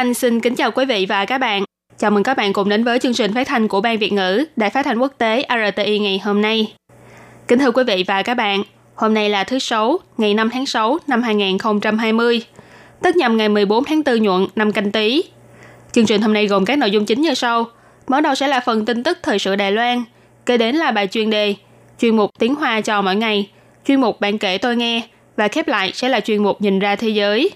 [0.00, 1.64] Anh xin kính chào quý vị và các bạn.
[1.98, 4.44] Chào mừng các bạn cùng đến với chương trình phát thanh của Ban Việt ngữ
[4.56, 6.72] Đài Phát thanh Quốc tế RTI ngày hôm nay.
[7.48, 8.62] Kính thưa quý vị và các bạn,
[8.94, 12.42] hôm nay là thứ Sáu, ngày 5 tháng 6 năm 2020,
[13.02, 15.22] tức nhằm ngày 14 tháng 4 nhuận năm canh tí.
[15.92, 17.66] Chương trình hôm nay gồm các nội dung chính như sau.
[18.08, 20.04] Mở đầu sẽ là phần tin tức thời sự Đài Loan,
[20.46, 21.54] kế đến là bài chuyên đề,
[22.00, 23.50] chuyên mục tiếng Hoa cho mỗi ngày,
[23.86, 25.02] chuyên mục bạn kể tôi nghe
[25.36, 27.50] và khép lại sẽ là chuyên mục nhìn ra thế giới.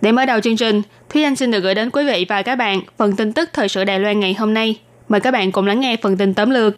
[0.00, 2.56] Để mở đầu chương trình, Thúy Anh xin được gửi đến quý vị và các
[2.56, 4.80] bạn phần tin tức thời sự Đài Loan ngày hôm nay.
[5.08, 6.74] Mời các bạn cùng lắng nghe phần tin tóm lược.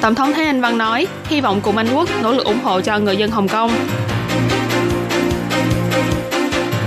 [0.00, 2.80] Tổng thống Thái Anh Văn nói, hy vọng cùng Anh Quốc nỗ lực ủng hộ
[2.80, 3.70] cho người dân Hồng Kông.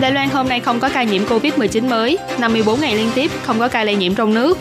[0.02, 3.60] Đài Loan hôm nay không có ca nhiễm COVID-19 mới, 54 ngày liên tiếp không
[3.60, 4.58] có ca lây nhiễm trong nước.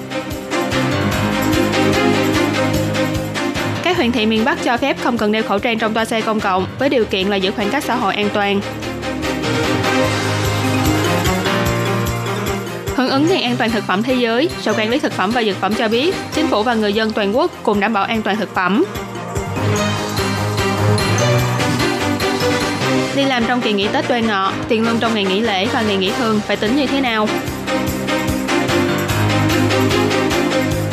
[3.83, 6.20] Các huyện thị miền Bắc cho phép không cần đeo khẩu trang trong toa xe
[6.20, 8.61] công cộng với điều kiện là giữ khoảng cách xã hội an toàn.
[12.97, 15.42] Hưởng ứng Ngày an toàn thực phẩm thế giới, Sở Quản lý Thực phẩm và
[15.42, 18.22] Dược phẩm cho biết, chính phủ và người dân toàn quốc cùng đảm bảo an
[18.22, 18.84] toàn thực phẩm.
[23.17, 25.83] Đi làm trong kỳ nghỉ Tết đoan ngọ, tiền lương trong ngày nghỉ lễ và
[25.83, 27.28] ngày nghỉ thường phải tính như thế nào?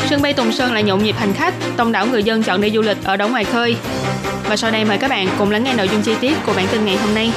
[0.09, 2.71] Sân bay Tùng Sơn lại nhộn nhịp hành khách, đông đảo người dân chọn đi
[2.71, 3.75] du lịch ở đảo ngoài khơi.
[4.49, 6.67] Và sau đây mời các bạn cùng lắng nghe nội dung chi tiết của bản
[6.71, 7.31] tin ngày hôm nay.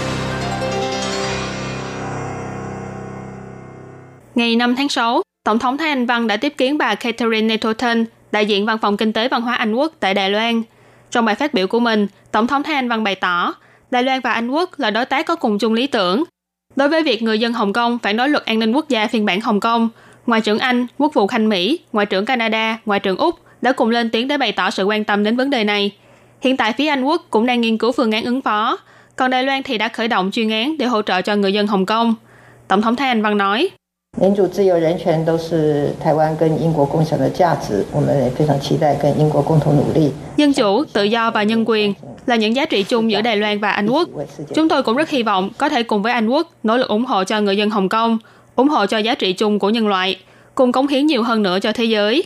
[4.34, 8.04] Ngày 5 tháng 6, Tổng thống Thái Anh Văn đã tiếp kiến bà Catherine Nettleton,
[8.32, 10.62] đại diện Văn phòng Kinh tế Văn hóa Anh Quốc tại Đài Loan.
[11.10, 13.54] Trong bài phát biểu của mình, Tổng thống Thái Anh Văn bày tỏ,
[13.90, 16.24] Đài Loan và Anh Quốc là đối tác có cùng chung lý tưởng.
[16.76, 19.26] Đối với việc người dân Hồng Kông phản đối luật an ninh quốc gia phiên
[19.26, 19.88] bản Hồng Kông,
[20.26, 23.90] Ngoại trưởng Anh, Quốc vụ Khanh Mỹ, Ngoại trưởng Canada, Ngoại trưởng Úc đã cùng
[23.90, 25.90] lên tiếng để bày tỏ sự quan tâm đến vấn đề này.
[26.40, 28.78] Hiện tại phía Anh Quốc cũng đang nghiên cứu phương án ứng phó,
[29.16, 31.66] còn Đài Loan thì đã khởi động chuyên án để hỗ trợ cho người dân
[31.66, 32.14] Hồng Kông.
[32.68, 33.70] Tổng thống Thái Anh Văn nói,
[34.17, 40.11] 民主、自由、人权都是台湾跟英国共享的价值，我们也非常期待跟英国共同努力。
[40.35, 41.93] Dân chủ, tự do và nhân quyền
[42.25, 44.09] là những giá trị chung giữa Đài Loan và Anh Quốc.
[44.55, 47.05] Chúng tôi cũng rất hy vọng có thể cùng với Anh Quốc nỗ lực ủng
[47.05, 48.17] hộ cho người dân Hồng Kông,
[48.55, 50.17] ủng hộ cho giá trị chung của nhân loại,
[50.55, 52.23] cùng cống hiến nhiều hơn nữa cho thế giới.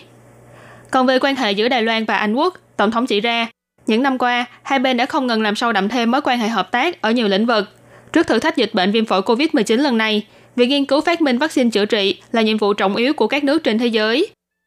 [0.92, 3.48] Còn về quan hệ giữa Đài Loan và Anh Quốc, Tổng thống chỉ ra,
[3.88, 6.48] những năm qua, hai bên đã không ngừng làm sâu đậm thêm mối quan hệ
[6.48, 7.66] hợp tác ở nhiều lĩnh vực.
[8.14, 10.26] Trước thử thách dịch bệnh viêm phổi COVID-19 lần này,
[10.59, 13.45] việc nghiên cứu phát minh vaccine chữa trị là nhiệm vụ trọng yếu của các
[13.45, 14.27] nước trên thế giới.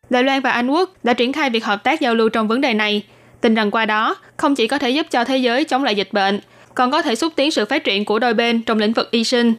[0.10, 2.62] Đài Loan và Anh Quốc đã triển khai việc hợp tác giao lưu trong vấn
[2.62, 3.04] đề này,
[3.42, 6.10] tin rằng qua đó không chỉ có thể giúp cho thế giới chống lại dịch
[6.12, 6.40] bệnh,
[6.76, 9.24] còn có thể xúc tiến sự phát triển của đôi bên trong lĩnh vực y
[9.24, 9.54] sinh.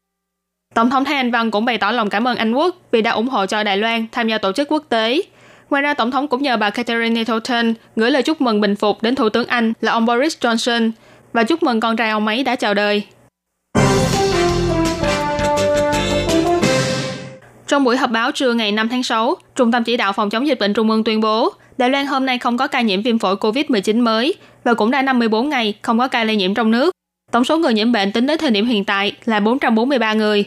[0.74, 3.10] Tổng thống Thái Anh Văn cũng bày tỏ lòng cảm ơn Anh Quốc vì đã
[3.10, 5.22] ủng hộ cho Đài Loan tham gia tổ chức quốc tế.
[5.70, 9.02] Ngoài ra, Tổng thống cũng nhờ bà Catherine Nettleton gửi lời chúc mừng bình phục
[9.02, 10.90] đến Thủ tướng Anh là ông Boris Johnson
[11.32, 13.02] và chúc mừng con trai ông ấy đã chào đời.
[17.68, 20.46] Trong buổi họp báo trưa ngày 5 tháng 6, Trung tâm Chỉ đạo Phòng chống
[20.46, 23.18] dịch bệnh Trung ương tuyên bố Đài Loan hôm nay không có ca nhiễm viêm
[23.18, 24.34] phổi COVID-19 mới
[24.64, 26.90] và cũng đã 54 ngày không có ca lây nhiễm trong nước.
[27.32, 30.44] Tổng số người nhiễm bệnh tính đến thời điểm hiện tại là 443 người.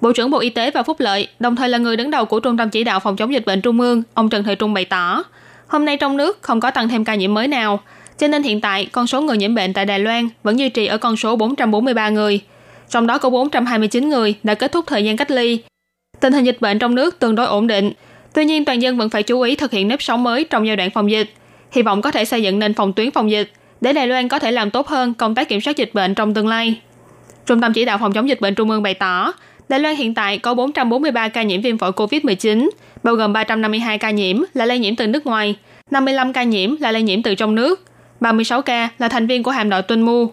[0.00, 2.40] Bộ trưởng Bộ Y tế và Phúc lợi, đồng thời là người đứng đầu của
[2.40, 4.84] Trung tâm Chỉ đạo Phòng chống dịch bệnh Trung ương, ông Trần Thời Trung bày
[4.84, 5.22] tỏ,
[5.66, 7.80] hôm nay trong nước không có tăng thêm ca nhiễm mới nào,
[8.18, 10.86] cho nên hiện tại con số người nhiễm bệnh tại Đài Loan vẫn duy trì
[10.86, 12.40] ở con số 443 người.
[12.88, 15.60] Trong đó có 429 người đã kết thúc thời gian cách ly.
[16.20, 17.92] Tình hình dịch bệnh trong nước tương đối ổn định.
[18.34, 20.76] Tuy nhiên, toàn dân vẫn phải chú ý thực hiện nếp sống mới trong giai
[20.76, 21.30] đoạn phòng dịch.
[21.72, 24.38] Hy vọng có thể xây dựng nên phòng tuyến phòng dịch để Đài Loan có
[24.38, 26.80] thể làm tốt hơn công tác kiểm soát dịch bệnh trong tương lai.
[27.46, 29.32] Trung tâm Chỉ đạo Phòng chống dịch bệnh Trung ương bày tỏ,
[29.68, 32.68] Đài Loan hiện tại có 443 ca nhiễm viêm phổi COVID-19,
[33.02, 35.56] bao gồm 352 ca nhiễm là lây nhiễm từ nước ngoài,
[35.90, 37.82] 55 ca nhiễm là lây nhiễm từ trong nước,
[38.20, 40.30] 36 ca là thành viên của hạm đội Tuân Mu.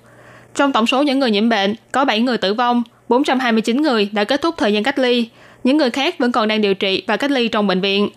[0.56, 4.24] Trong tổng số những người nhiễm bệnh, có 7 người tử vong, 429 người đã
[4.24, 5.30] kết thúc thời gian cách ly,
[5.64, 8.10] những người khác vẫn còn đang điều trị và cách ly trong bệnh viện.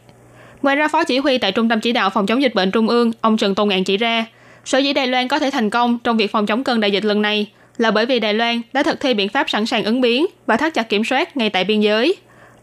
[0.63, 2.89] Ngoài ra, Phó Chỉ huy tại Trung tâm Chỉ đạo Phòng chống dịch bệnh Trung
[2.89, 4.27] ương, ông Trần Tôn Ngạn chỉ ra,
[4.65, 7.05] sở dĩ Đài Loan có thể thành công trong việc phòng chống cơn đại dịch
[7.05, 7.47] lần này
[7.79, 10.57] là bởi vì Đài Loan đã thực thi biện pháp sẵn sàng ứng biến và
[10.57, 12.17] thắt chặt kiểm soát ngay tại biên giới.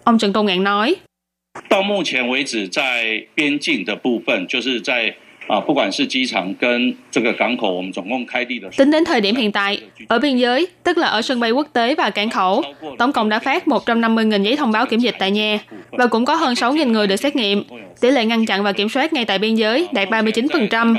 [0.04, 0.96] Ông Trần Tôn Ngạn nói,
[1.70, 1.82] 到
[8.78, 11.68] Tính đến thời điểm hiện tại, ở biên giới, tức là ở sân bay quốc
[11.74, 12.64] tế và cảng khẩu,
[12.98, 15.60] tổng cộng đã phát 150.000 giấy thông báo kiểm dịch tại nhà
[15.92, 17.64] và cũng có hơn 6.000 người được xét nghiệm.
[18.02, 20.96] Tỷ lệ ngăn chặn và kiểm soát ngay tại biên giới đạt 39%.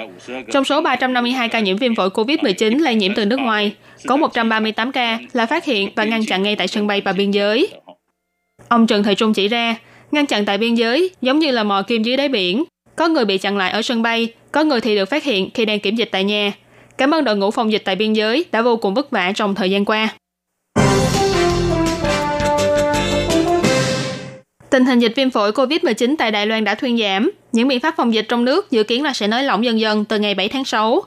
[0.53, 3.73] Trong số 352 ca nhiễm viêm phổi COVID-19 lây nhiễm từ nước ngoài,
[4.07, 7.31] có 138 ca là phát hiện và ngăn chặn ngay tại sân bay và biên
[7.31, 7.69] giới.
[8.69, 9.77] Ông Trần Thời Trung chỉ ra,
[10.13, 12.65] ngăn chặn tại biên giới giống như là mò kim dưới đáy biển,
[12.97, 15.65] có người bị chặn lại ở sân bay, có người thì được phát hiện khi
[15.65, 16.53] đang kiểm dịch tại nhà.
[16.99, 19.55] Cảm ơn đội ngũ phòng dịch tại biên giới đã vô cùng vất vả trong
[19.55, 20.09] thời gian qua.
[24.71, 27.31] Tình hình dịch viêm phổi COVID-19 tại Đài Loan đã thuyên giảm.
[27.53, 30.05] Những biện pháp phòng dịch trong nước dự kiến là sẽ nới lỏng dần dần
[30.05, 31.03] từ ngày 7 tháng 6.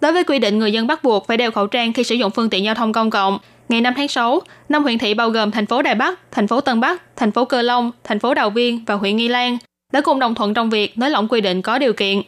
[0.00, 2.30] Đối với quy định người dân bắt buộc phải đeo khẩu trang khi sử dụng
[2.30, 5.50] phương tiện giao thông công cộng, ngày 5 tháng 6, năm huyện thị bao gồm
[5.50, 8.50] thành phố Đài Bắc, thành phố Tân Bắc, thành phố Cơ Long, thành phố Đào
[8.50, 9.58] Viên và huyện Nghi Lan
[9.92, 12.22] đã cùng đồng thuận trong việc nới lỏng quy định có điều kiện.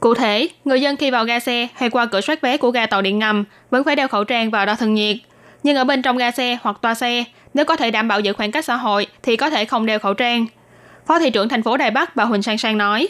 [0.00, 2.86] Cụ thể, người dân khi vào ga xe hay qua cửa soát vé của ga
[2.86, 5.16] tàu điện ngầm vẫn phải đeo khẩu trang và đo thân nhiệt.
[5.62, 7.24] Nhưng ở bên trong ga xe hoặc toa xe,
[7.54, 9.98] nếu có thể đảm bảo giữ khoảng cách xã hội thì có thể không đeo
[9.98, 10.46] khẩu trang.
[11.06, 13.08] Phó thị trưởng thành phố Đài Bắc bà Huỳnh Sang Sang nói.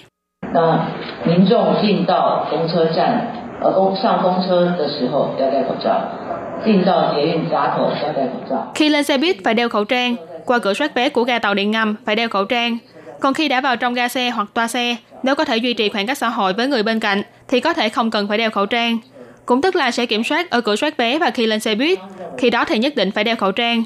[8.75, 10.17] Khi lên xe buýt phải đeo khẩu trang,
[10.47, 12.79] qua cửa soát vé của ga tàu điện ngầm phải đeo khẩu trang,
[13.21, 15.89] còn khi đã vào trong ga xe hoặc toa xe, nếu có thể duy trì
[15.89, 18.51] khoảng cách xã hội với người bên cạnh thì có thể không cần phải đeo
[18.51, 18.99] khẩu trang.
[19.47, 21.99] Cũng tức là sẽ kiểm soát ở cửa soát vé và khi lên xe buýt,
[22.39, 23.85] khi đó thì nhất định phải đeo khẩu trang.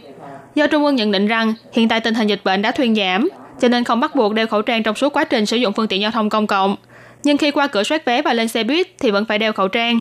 [0.55, 3.29] Do Trung ương nhận định rằng hiện tại tình hình dịch bệnh đã thuyên giảm,
[3.61, 5.89] cho nên không bắt buộc đeo khẩu trang trong suốt quá trình sử dụng phương
[5.89, 6.77] tiện giao thông công cộng.
[7.25, 9.69] Nhưng khi qua cửa soát vé và lên xe buýt thì vẫn phải đeo khẩu
[9.69, 9.99] trang.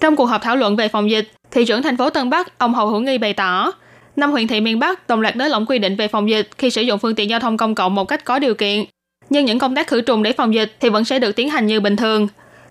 [0.00, 2.74] Trong cuộc họp thảo luận về phòng dịch, thị trưởng thành phố Tân Bắc, ông
[2.74, 3.72] Hồ Hữu Nghi bày tỏ,
[4.16, 6.70] năm huyện thị miền Bắc đồng loạt nới lỏng quy định về phòng dịch khi
[6.70, 8.84] sử dụng phương tiện giao thông công cộng một cách có điều kiện.
[9.30, 11.66] Nhưng những công tác khử trùng để phòng dịch thì vẫn sẽ được tiến hành
[11.66, 12.28] như bình thường.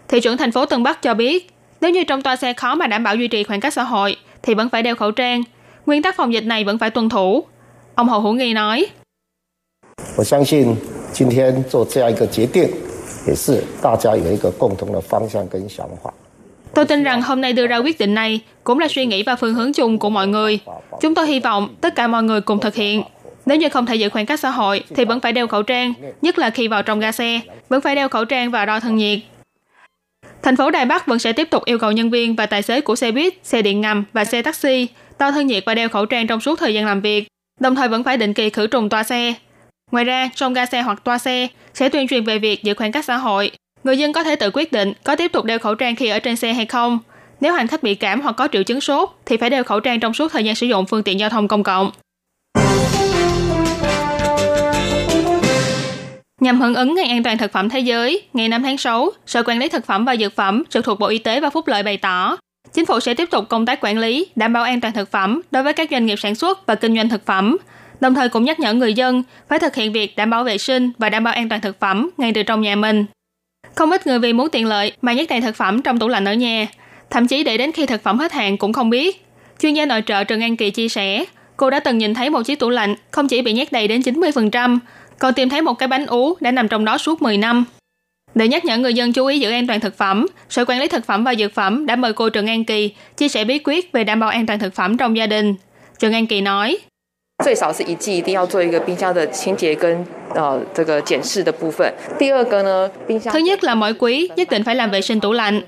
[0.08, 1.50] Thị trưởng thành phố Tân Bắc cho biết,
[1.82, 4.16] nếu như trong toa xe khó mà đảm bảo duy trì khoảng cách xã hội
[4.44, 5.44] thì vẫn phải đeo khẩu trang.
[5.86, 7.44] Nguyên tắc phòng dịch này vẫn phải tuân thủ.
[7.96, 8.88] Ông Hồ Hữu Nghi nói.
[10.18, 10.24] 我
[16.76, 19.36] Tôi tin rằng hôm nay đưa ra quyết định này cũng là suy nghĩ và
[19.36, 20.60] phương hướng chung của mọi người.
[21.02, 23.04] Chúng tôi hy vọng tất cả mọi người cùng thực hiện.
[23.46, 25.94] Nếu như không thể giữ khoảng cách xã hội thì vẫn phải đeo khẩu trang,
[26.22, 27.40] nhất là khi vào trong ga xe,
[27.70, 29.20] vẫn phải đeo khẩu trang và đo thân nhiệt.
[30.44, 32.82] Thành phố Đài Bắc vẫn sẽ tiếp tục yêu cầu nhân viên và tài xế
[32.82, 34.88] của xe buýt, xe điện ngầm và xe taxi
[35.20, 37.28] đo thân nhiệt và đeo khẩu trang trong suốt thời gian làm việc,
[37.60, 39.34] đồng thời vẫn phải định kỳ khử trùng toa xe.
[39.92, 42.92] Ngoài ra, trong ga xe hoặc toa xe sẽ tuyên truyền về việc giữ khoảng
[42.92, 43.52] cách xã hội,
[43.84, 46.20] Người dân có thể tự quyết định có tiếp tục đeo khẩu trang khi ở
[46.20, 47.00] trên xe hay không.
[47.40, 50.00] Nếu hành khách bị cảm hoặc có triệu chứng sốt thì phải đeo khẩu trang
[50.00, 51.92] trong suốt thời gian sử dụng phương tiện giao thông công cộng.
[56.40, 59.44] Nhằm hưởng ứng Ngày An toàn Thực phẩm Thế giới, ngày 5 tháng 6, Sở
[59.44, 61.84] Quản lý Thực phẩm và Dược phẩm trực thuộc Bộ Y tế và Phúc lợi
[61.84, 62.38] bày tỏ,
[62.74, 65.42] chính phủ sẽ tiếp tục công tác quản lý, đảm bảo an toàn thực phẩm
[65.52, 67.58] đối với các doanh nghiệp sản xuất và kinh doanh thực phẩm,
[68.00, 70.92] đồng thời cũng nhắc nhở người dân phải thực hiện việc đảm bảo vệ sinh
[70.98, 73.06] và đảm bảo an toàn thực phẩm ngay từ trong nhà mình.
[73.76, 76.26] Không ít người vì muốn tiện lợi mà nhét đầy thực phẩm trong tủ lạnh
[76.26, 76.68] ở nhà,
[77.10, 79.26] thậm chí để đến khi thực phẩm hết hạn cũng không biết.
[79.60, 81.26] Chuyên gia nội trợ Trần An Kỳ chia sẻ,
[81.58, 84.02] cô đã từng nhìn thấy một chiếc tủ lạnh không chỉ bị nhét đầy đến
[84.02, 84.80] 90%,
[85.20, 87.66] còn tìm thấy một cái bánh ú đã nằm trong đó suốt 10 năm.
[88.36, 90.88] Để nhắc nhở người dân chú ý giữ an toàn thực phẩm, Sở Quản lý
[90.88, 93.92] Thực phẩm và Dược phẩm đã mời cô Trần An Kỳ chia sẻ bí quyết
[93.92, 95.56] về đảm bảo an toàn thực phẩm trong gia đình.
[96.00, 96.78] Trần An Kỳ nói,
[97.45, 100.05] 最少是一季一定要做一个冰箱的清洁跟
[100.35, 101.93] 呃这个检视的部分。
[102.19, 105.61] 第二个呢，冰箱 thứ nhất là mỗi quý nhất định phải làm vệ sinh tủ lạnh.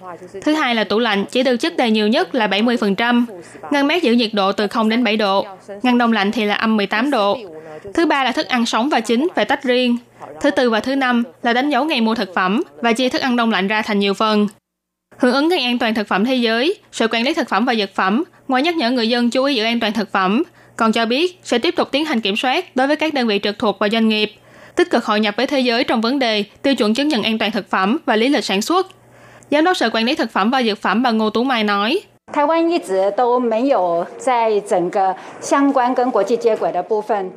[0.43, 3.25] Thứ hai là tủ lạnh chỉ được chất đầy nhiều nhất là 70%.
[3.71, 5.47] Ngăn mát giữ nhiệt độ từ 0 đến 7 độ.
[5.83, 7.39] Ngăn đông lạnh thì là âm 18 độ.
[7.95, 9.97] Thứ ba là thức ăn sống và chín phải tách riêng.
[10.41, 13.23] Thứ tư và thứ năm là đánh dấu ngày mua thực phẩm và chia thức
[13.23, 14.49] ăn đông lạnh ra thành nhiều phần.
[15.19, 17.75] Hưởng ứng ngày an toàn thực phẩm thế giới, Sở Quản lý Thực phẩm và
[17.75, 20.43] Dược phẩm ngoài nhắc nhở người dân chú ý giữ an toàn thực phẩm,
[20.78, 23.40] còn cho biết sẽ tiếp tục tiến hành kiểm soát đối với các đơn vị
[23.44, 24.32] trực thuộc và doanh nghiệp,
[24.76, 27.38] tích cực hội nhập với thế giới trong vấn đề tiêu chuẩn chứng nhận an
[27.38, 28.88] toàn thực phẩm và lý lịch sản xuất.
[29.52, 32.02] Giám đốc Sở Quản lý Thực phẩm và Dược phẩm bà Ngô Tú Mai nói,
[32.33, 37.31] 台湾一直都没有在整个相关跟国际接轨的部分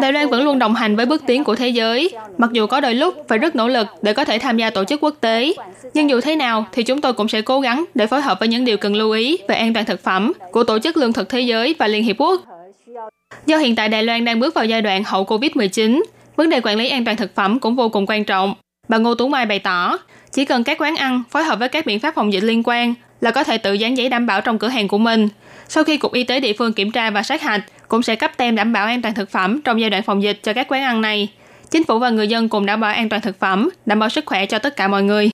[0.00, 2.80] Đài Loan vẫn luôn đồng hành với bước tiến của thế giới, mặc dù có
[2.80, 5.54] đôi lúc phải rất nỗ lực để có thể tham gia tổ chức quốc tế.
[5.94, 8.48] Nhưng dù thế nào thì chúng tôi cũng sẽ cố gắng để phối hợp với
[8.48, 11.28] những điều cần lưu ý về an toàn thực phẩm của Tổ chức Lương thực
[11.28, 12.42] Thế giới và Liên Hiệp Quốc.
[13.46, 16.02] Do hiện tại Đài Loan đang bước vào giai đoạn hậu Covid-19,
[16.36, 18.54] vấn đề quản lý an toàn thực phẩm cũng vô cùng quan trọng.
[18.88, 19.98] Bà Ngô Tú Mai bày tỏ,
[20.32, 22.94] chỉ cần các quán ăn phối hợp với các biện pháp phòng dịch liên quan
[23.21, 25.27] là có thể tự dán giấy đảm bảo trong cửa hàng của mình.
[25.67, 28.31] Sau khi Cục Y tế địa phương kiểm tra và sát hạch, cũng sẽ cấp
[28.37, 30.83] tem đảm bảo an toàn thực phẩm trong giai đoạn phòng dịch cho các quán
[30.83, 31.29] ăn này.
[31.71, 34.25] chính phủ và người dân cùng đảm bảo an toàn thực phẩm, đảm bảo sức
[34.25, 35.29] khỏe cho tất cả mọi người.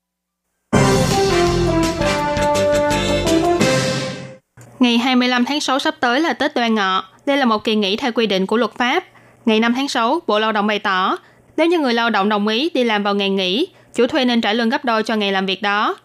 [4.80, 7.04] Ngày 25 tháng 6 sắp tới là Tết Đoan Ngọ.
[7.26, 9.04] Đây là một kỳ nghỉ theo quy định của luật pháp.
[9.46, 11.18] Ngày 5 tháng 6, Bộ Lao động bày tỏ,
[11.58, 14.42] nếu như người lao động đồng ý đi làm vào ngày nghỉ, chủ thuê nên
[14.42, 15.96] trả lương gấp đôi cho ngày làm việc đó.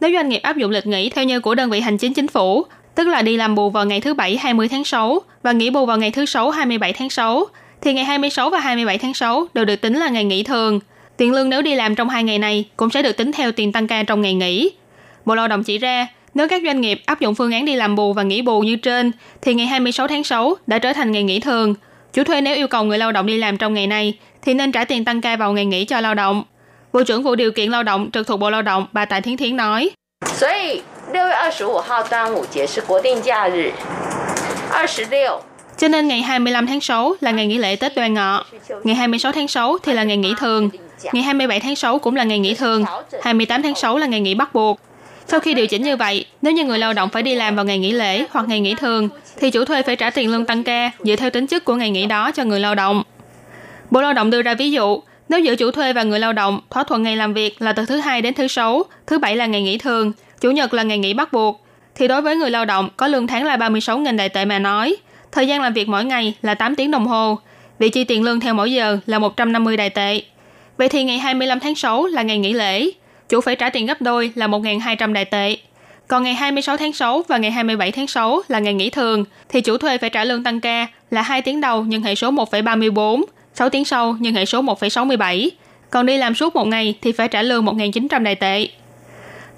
[0.00, 2.28] Nếu doanh nghiệp áp dụng lịch nghỉ theo như của đơn vị hành chính chính
[2.28, 2.64] phủ,
[2.94, 5.86] tức là đi làm bù vào ngày thứ Bảy 20 tháng 6 và nghỉ bù
[5.86, 7.46] vào ngày thứ Sáu 27 tháng 6,
[7.80, 10.80] thì ngày 26 và 27 tháng 6 đều được tính là ngày nghỉ thường.
[11.16, 13.72] Tiền lương nếu đi làm trong hai ngày này cũng sẽ được tính theo tiền
[13.72, 14.70] tăng ca trong ngày nghỉ.
[15.24, 17.96] Bộ Lao động chỉ ra, nếu các doanh nghiệp áp dụng phương án đi làm
[17.96, 19.12] bù và nghỉ bù như trên,
[19.42, 21.74] thì ngày 26 tháng 6 đã trở thành ngày nghỉ thường.
[22.12, 24.72] Chủ thuê nếu yêu cầu người lao động đi làm trong ngày này, thì nên
[24.72, 26.44] trả tiền tăng ca vào ngày nghỉ cho lao động.
[26.93, 29.37] Bộ trưởng Vụ Điều kiện Lao động trực thuộc Bộ Lao động bà Tạ Thiến
[29.37, 29.91] Thiến nói.
[30.35, 33.71] 所以六月二十五号端午节是国定假日，
[34.71, 35.41] 二十六
[35.77, 38.45] cho nên ngày 25 tháng 6 là ngày nghỉ lễ Tết Đoan Ngọ.
[38.83, 40.69] Ngày 26 tháng 6 thì là ngày nghỉ thường.
[41.13, 42.85] Ngày 27 tháng 6 cũng là ngày nghỉ thường.
[43.21, 44.79] 28 tháng 6 là ngày nghỉ bắt buộc.
[45.27, 47.65] Sau khi điều chỉnh như vậy, nếu như người lao động phải đi làm vào
[47.65, 50.63] ngày nghỉ lễ hoặc ngày nghỉ thường, thì chủ thuê phải trả tiền lương tăng
[50.63, 53.03] ca dựa theo tính chất của ngày nghỉ đó cho người lao động.
[53.91, 56.60] Bộ Lao động đưa ra ví dụ, nếu giữa chủ thuê và người lao động
[56.70, 59.46] thỏa thuận ngày làm việc là từ thứ hai đến thứ sáu, thứ bảy là
[59.46, 62.64] ngày nghỉ thường, chủ nhật là ngày nghỉ bắt buộc, thì đối với người lao
[62.64, 64.96] động có lương tháng là 36.000 đại tệ mà nói,
[65.32, 67.38] thời gian làm việc mỗi ngày là 8 tiếng đồng hồ,
[67.78, 70.22] vị chi tiền lương theo mỗi giờ là 150 đại tệ.
[70.76, 72.90] Vậy thì ngày 25 tháng 6 là ngày nghỉ lễ,
[73.28, 75.56] chủ phải trả tiền gấp đôi là 1.200 đại tệ.
[76.08, 79.60] Còn ngày 26 tháng 6 và ngày 27 tháng 6 là ngày nghỉ thường, thì
[79.60, 83.24] chủ thuê phải trả lương tăng ca là 2 tiếng đầu nhân hệ số 1,34,
[83.58, 85.50] 6 tiếng sau nhân hệ số 1,67.
[85.90, 88.68] Còn đi làm suốt một ngày thì phải trả lương 1.900 đại tệ.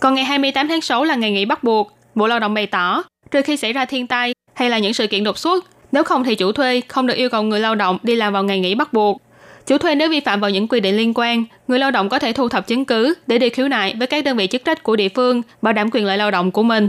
[0.00, 1.92] Còn ngày 28 tháng 6 là ngày nghỉ bắt buộc.
[2.14, 5.06] Bộ Lao động bày tỏ, trừ khi xảy ra thiên tai hay là những sự
[5.06, 7.98] kiện đột xuất, nếu không thì chủ thuê không được yêu cầu người lao động
[8.02, 9.22] đi làm vào ngày nghỉ bắt buộc.
[9.66, 12.18] Chủ thuê nếu vi phạm vào những quy định liên quan, người lao động có
[12.18, 14.82] thể thu thập chứng cứ để đi khiếu nại với các đơn vị chức trách
[14.82, 16.88] của địa phương, bảo đảm quyền lợi lao động của mình.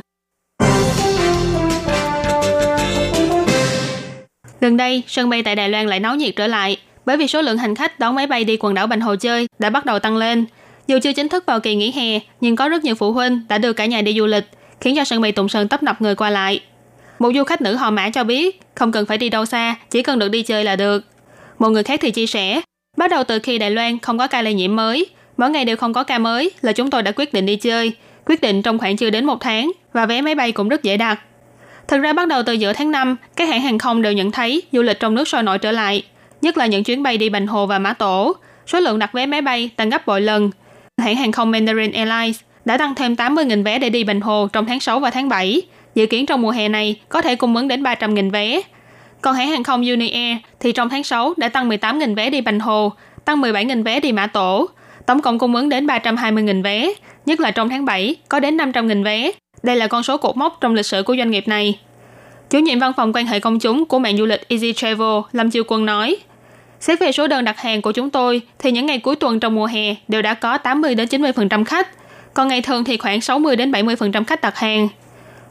[4.62, 7.42] Gần đây, sân bay tại Đài Loan lại náo nhiệt trở lại, bởi vì số
[7.42, 10.00] lượng hành khách đón máy bay đi quần đảo Bành Hồ chơi đã bắt đầu
[10.00, 10.46] tăng lên.
[10.88, 13.58] Dù chưa chính thức vào kỳ nghỉ hè, nhưng có rất nhiều phụ huynh đã
[13.58, 14.50] đưa cả nhà đi du lịch,
[14.82, 16.62] khiến cho sân bay Tùng Sơn tấp nập người qua lại.
[17.20, 20.02] Một du khách nữ họ Mã cho biết, không cần phải đi đâu xa, chỉ
[20.02, 21.04] cần được đi chơi là được.
[21.60, 22.62] Một người khác thì chia sẻ,
[22.98, 25.06] bắt đầu từ khi Đài Loan không có ca lây nhiễm mới,
[25.38, 27.92] mỗi ngày đều không có ca mới là chúng tôi đã quyết định đi chơi,
[28.26, 30.98] quyết định trong khoảng chưa đến một tháng và vé máy bay cũng rất dễ
[30.98, 31.20] đặt.
[31.88, 34.62] Thực ra bắt đầu từ giữa tháng 5, các hãng hàng không đều nhận thấy
[34.72, 36.04] du lịch trong nước sôi nổi trở lại,
[36.42, 38.36] nhất là những chuyến bay đi Bành Hồ và Mã Tổ.
[38.68, 40.52] Số lượng đặt vé máy bay tăng gấp bội lần.
[40.98, 44.66] Hãng hàng không Mandarin Airlines đã tăng thêm 80.000 vé để đi Bành Hồ trong
[44.66, 45.62] tháng 6 và tháng 7.
[45.96, 48.62] Dự kiến trong mùa hè này có thể cung ứng đến 300.000 vé.
[49.22, 52.60] Còn hãng hàng không Uniair thì trong tháng 6 đã tăng 18.000 vé đi Bành
[52.60, 52.92] Hồ,
[53.26, 54.70] tăng 17.000 vé đi Mã Tổ.
[55.06, 56.94] Tổng cộng cung ứng đến 320.000 vé,
[57.26, 59.32] nhất là trong tháng 7 có đến 500.000 vé.
[59.64, 61.80] Đây là con số cột mốc trong lịch sử của doanh nghiệp này.
[62.50, 65.52] Chủ nhiệm văn phòng quan hệ công chúng của mạng du lịch Easy Travel Lâm
[65.52, 66.18] Chiêu Quân nói,
[66.82, 69.56] Xét về số đơn đặt hàng của chúng tôi thì những ngày cuối tuần trong
[69.56, 71.88] mùa hè đều đã có 80 đến 90% khách,
[72.34, 74.88] còn ngày thường thì khoảng 60 đến 70% khách đặt hàng.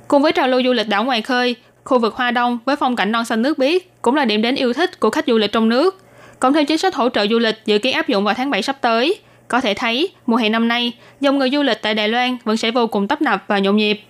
[0.08, 2.96] Cùng với trào lưu du lịch đảo ngoài khơi, khu vực Hoa Đông với phong
[2.96, 5.52] cảnh non xanh nước biếc cũng là điểm đến yêu thích của khách du lịch
[5.52, 6.02] trong nước.
[6.40, 8.62] Cộng thêm chính sách hỗ trợ du lịch dự kiến áp dụng vào tháng 7
[8.62, 9.14] sắp tới,
[9.48, 12.56] có thể thấy mùa hè năm nay, dòng người du lịch tại Đài Loan vẫn
[12.56, 14.00] sẽ vô cùng tấp nập và nhộn nhịp.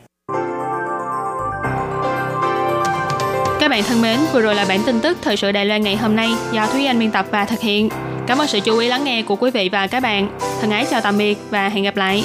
[3.70, 5.96] Các bạn thân mến, vừa rồi là bản tin tức thời sự Đài Loan ngày
[5.96, 7.88] hôm nay do Thúy Anh biên tập và thực hiện.
[8.26, 10.38] Cảm ơn sự chú ý lắng nghe của quý vị và các bạn.
[10.60, 12.24] Thân ái chào tạm biệt và hẹn gặp lại.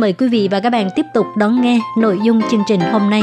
[0.01, 3.09] mời quý vị và các bạn tiếp tục đón nghe nội dung chương trình hôm
[3.09, 3.21] nay.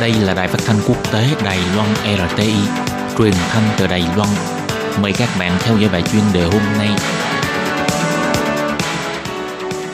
[0.00, 2.52] Đây là đài phát thanh quốc tế Đài Loan RTI,
[3.18, 4.28] truyền thanh từ Đài Loan.
[5.02, 6.88] Mời các bạn theo dõi bài chuyên đề hôm nay.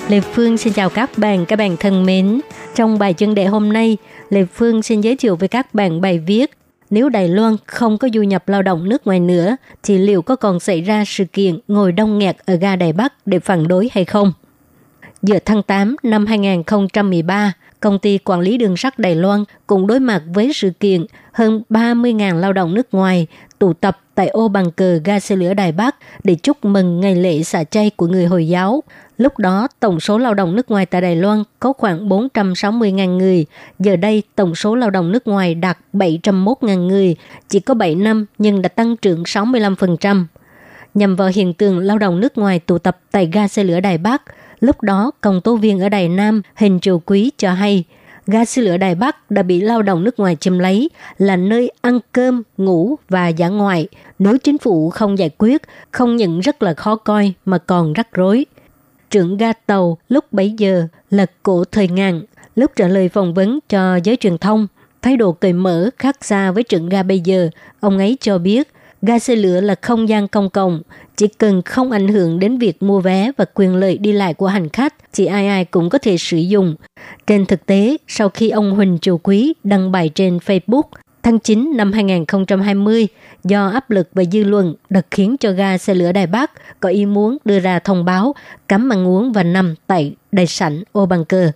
[0.08, 2.40] Lê Phương xin chào các bạn, các bạn thân mến.
[2.74, 3.96] Trong bài chuyên đề hôm nay,
[4.30, 6.50] Lê Phương xin giới thiệu với các bạn bài viết
[6.92, 10.36] nếu Đài Loan không có du nhập lao động nước ngoài nữa, thì liệu có
[10.36, 13.90] còn xảy ra sự kiện ngồi đông nghẹt ở ga Đài Bắc để phản đối
[13.92, 14.32] hay không?
[15.22, 20.00] Giữa tháng 8 năm 2013, công ty quản lý đường sắt Đài Loan cũng đối
[20.00, 23.26] mặt với sự kiện hơn 30.000 lao động nước ngoài
[23.58, 27.14] tụ tập tại ô bằng cờ ga xe lửa Đài Bắc để chúc mừng ngày
[27.14, 28.82] lễ xả chay của người Hồi giáo.
[29.18, 33.46] Lúc đó, tổng số lao động nước ngoài tại Đài Loan có khoảng 460.000 người.
[33.78, 37.16] Giờ đây, tổng số lao động nước ngoài đạt 701.000 người,
[37.48, 40.24] chỉ có 7 năm nhưng đã tăng trưởng 65%.
[40.94, 43.98] Nhằm vào hiện tượng lao động nước ngoài tụ tập tại ga xe lửa Đài
[43.98, 44.22] Bắc,
[44.60, 47.84] lúc đó công tố viên ở Đài Nam Hình Triều Quý cho hay–
[48.26, 51.72] ga xe lửa Đài Bắc đã bị lao động nước ngoài chiếm lấy là nơi
[51.80, 53.88] ăn cơm, ngủ và giả ngoại.
[54.18, 58.12] Nếu chính phủ không giải quyết, không những rất là khó coi mà còn rắc
[58.12, 58.46] rối.
[59.12, 62.22] Trưởng ga tàu lúc bấy giờ là cổ thời ngàn,
[62.56, 64.66] lúc trả lời phỏng vấn cho giới truyền thông,
[65.02, 67.48] thái độ cởi mở khác xa với trưởng ga bây giờ.
[67.80, 68.68] Ông ấy cho biết
[69.02, 70.82] ga xe lửa là không gian công cộng,
[71.16, 74.46] chỉ cần không ảnh hưởng đến việc mua vé và quyền lợi đi lại của
[74.46, 76.74] hành khách thì ai ai cũng có thể sử dụng.
[77.26, 80.82] Trên thực tế, sau khi ông Huỳnh Chủ Quý đăng bài trên Facebook
[81.22, 83.08] tháng 9 năm 2020
[83.44, 86.88] do áp lực và dư luận đã khiến cho ga xe lửa Đài Bắc có
[86.88, 88.34] ý muốn đưa ra thông báo
[88.68, 91.50] cấm ăn uống và nằm tại đại sảnh ô bằng cờ.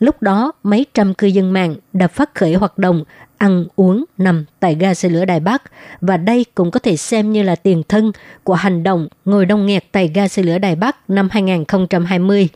[0.00, 3.04] Lúc đó, mấy trăm cư dân mạng đã phát khởi hoạt động
[3.38, 5.62] ăn uống nằm tại ga xe lửa Đài Bắc
[6.00, 8.12] và đây cũng có thể xem như là tiền thân
[8.44, 12.48] của hành động ngồi đông nghẹt tại ga xe lửa Đài Bắc năm 2020.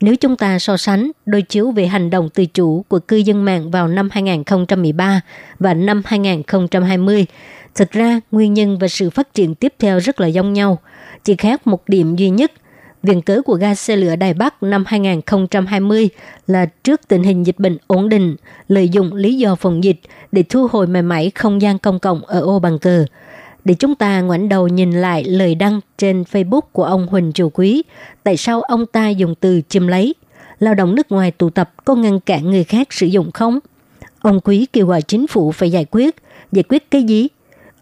[0.00, 3.44] Nếu chúng ta so sánh đối chiếu về hành động tự chủ của cư dân
[3.44, 5.20] mạng vào năm 2013
[5.58, 7.26] và năm 2020,
[7.74, 10.78] thực ra nguyên nhân và sự phát triển tiếp theo rất là giống nhau.
[11.24, 12.52] Chỉ khác một điểm duy nhất
[13.02, 16.08] Viện cớ của ga xe lửa Đài Bắc năm 2020
[16.46, 18.36] là trước tình hình dịch bệnh ổn định,
[18.68, 20.00] lợi dụng lý do phòng dịch
[20.32, 23.04] để thu hồi mãi mãi không gian công cộng ở ô bàn cờ.
[23.64, 27.50] Để chúng ta ngoảnh đầu nhìn lại lời đăng trên Facebook của ông Huỳnh Triều
[27.50, 27.82] Quý,
[28.22, 30.14] tại sao ông ta dùng từ chiếm lấy?
[30.58, 33.58] Lao động nước ngoài tụ tập có ngăn cản người khác sử dụng không?
[34.20, 36.16] Ông Quý kêu gọi chính phủ phải giải quyết.
[36.52, 37.28] Giải quyết cái gì?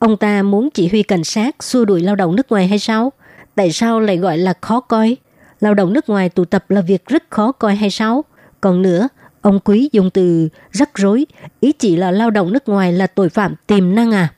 [0.00, 3.12] Ông ta muốn chỉ huy cảnh sát xua đuổi lao động nước ngoài hay sao?
[3.54, 5.16] tại sao lại gọi là khó coi?
[5.60, 8.24] Lao động nước ngoài tụ tập là việc rất khó coi hay sao?
[8.60, 9.08] Còn nữa,
[9.40, 11.26] ông Quý dùng từ rắc rối,
[11.60, 14.28] ý chỉ là lao động nước ngoài là tội phạm tiềm năng à?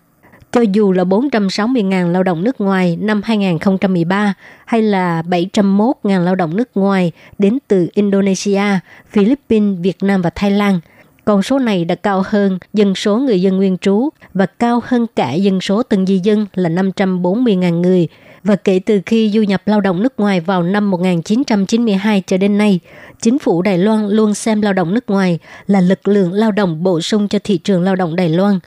[0.52, 6.56] Cho dù là 460.000 lao động nước ngoài năm 2013 hay là 701.000 lao động
[6.56, 8.62] nước ngoài đến từ Indonesia,
[9.10, 10.80] Philippines, Việt Nam và Thái Lan,
[11.24, 15.06] con số này đã cao hơn dân số người dân nguyên trú và cao hơn
[15.16, 18.08] cả dân số từng di dân là 540.000 người
[18.44, 22.58] và kể từ khi du nhập lao động nước ngoài vào năm 1992 cho đến
[22.58, 22.80] nay,
[23.20, 26.82] chính phủ Đài Loan luôn xem lao động nước ngoài là lực lượng lao động
[26.82, 28.58] bổ sung cho thị trường lao động Đài Loan.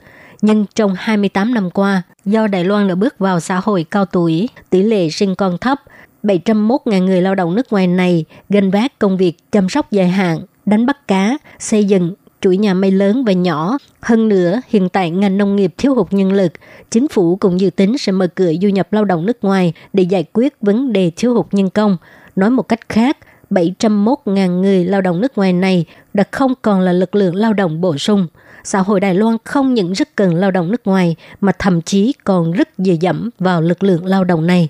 [0.42, 4.48] Nhưng trong 28 năm qua, do Đài Loan đã bước vào xã hội cao tuổi,
[4.70, 5.82] tỷ lệ sinh con thấp,
[6.22, 10.38] 701.000 người lao động nước ngoài này gánh vác công việc chăm sóc dài hạn,
[10.66, 12.14] đánh bắt cá, xây dựng,
[12.46, 13.78] chuỗi nhà máy lớn và nhỏ.
[14.00, 16.52] Hơn nữa, hiện tại ngành nông nghiệp thiếu hụt nhân lực.
[16.90, 20.02] Chính phủ cũng dự tính sẽ mở cửa du nhập lao động nước ngoài để
[20.02, 21.96] giải quyết vấn đề thiếu hụt nhân công.
[22.36, 23.18] Nói một cách khác,
[23.50, 27.80] 701.000 người lao động nước ngoài này đã không còn là lực lượng lao động
[27.80, 28.26] bổ sung.
[28.64, 32.12] Xã hội Đài Loan không những rất cần lao động nước ngoài mà thậm chí
[32.24, 34.68] còn rất dựa dẫm vào lực lượng lao động này.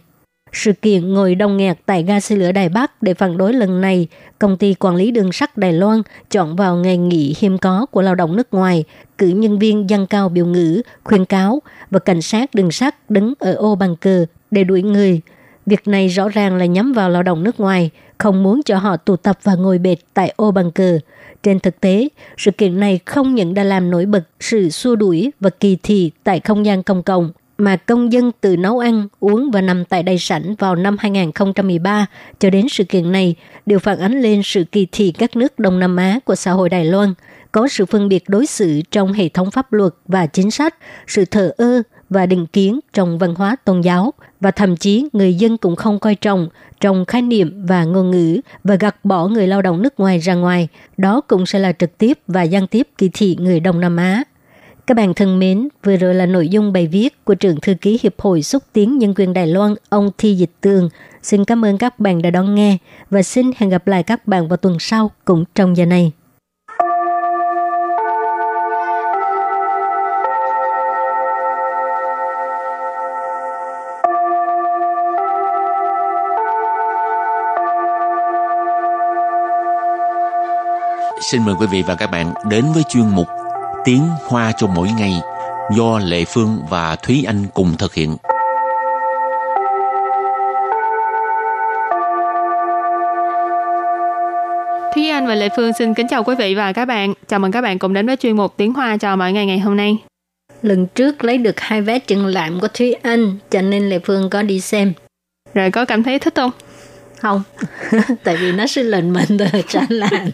[0.53, 3.81] Sự kiện ngồi đông nghẹt tại ga xe lửa Đài Bắc để phản đối lần
[3.81, 7.87] này, công ty quản lý đường sắt Đài Loan chọn vào ngày nghỉ hiếm có
[7.91, 8.85] của lao động nước ngoài,
[9.19, 13.35] cử nhân viên dân cao biểu ngữ, khuyên cáo và cảnh sát đường sắt đứng
[13.39, 15.21] ở ô bằng cờ để đuổi người.
[15.67, 18.97] Việc này rõ ràng là nhắm vào lao động nước ngoài, không muốn cho họ
[18.97, 20.99] tụ tập và ngồi bệt tại ô bằng cờ.
[21.43, 25.31] Trên thực tế, sự kiện này không những đã làm nổi bật sự xua đuổi
[25.41, 29.51] và kỳ thị tại không gian công cộng, mà công dân tự nấu ăn, uống
[29.51, 32.07] và nằm tại đầy sảnh vào năm 2013
[32.39, 33.35] cho đến sự kiện này
[33.67, 36.69] đều phản ánh lên sự kỳ thị các nước Đông Nam Á của xã hội
[36.69, 37.15] Đài Loan,
[37.53, 40.75] có sự phân biệt đối xử trong hệ thống pháp luật và chính sách,
[41.07, 45.35] sự thờ ơ và định kiến trong văn hóa tôn giáo và thậm chí người
[45.35, 46.49] dân cũng không coi trọng
[46.81, 50.35] trong khái niệm và ngôn ngữ và gạt bỏ người lao động nước ngoài ra
[50.35, 50.69] ngoài.
[50.97, 54.23] Đó cũng sẽ là trực tiếp và gián tiếp kỳ thị người Đông Nam Á.
[54.87, 57.99] Các bạn thân mến, vừa rồi là nội dung bài viết của trưởng thư ký
[58.03, 60.89] Hiệp hội xúc tiến nhân quyền Đài Loan, ông Thi Dịch Tường.
[61.23, 62.77] Xin cảm ơn các bạn đã đón nghe
[63.11, 66.13] và xin hẹn gặp lại các bạn vào tuần sau cũng trong giờ này.
[81.21, 83.27] Xin mời quý vị và các bạn đến với chuyên mục
[83.86, 85.14] Tiếng Hoa cho mỗi ngày
[85.76, 88.18] do Lệ Phương và Thúy Anh cùng thực hiện.
[94.96, 97.14] Thúy Anh và Lệ Phương xin kính chào quý vị và các bạn.
[97.28, 99.60] Chào mừng các bạn cùng đến với chuyên mục Tiếng Hoa cho mỗi ngày ngày
[99.60, 99.98] hôm nay.
[100.62, 104.30] Lần trước lấy được hai vé triển lãm của Thúy Anh, cho nên Lệ Phương
[104.30, 104.94] có đi xem.
[105.54, 106.52] Rồi có cảm thấy thích không?
[107.20, 107.44] Không,
[108.24, 110.32] tại vì nó是冷门的展览.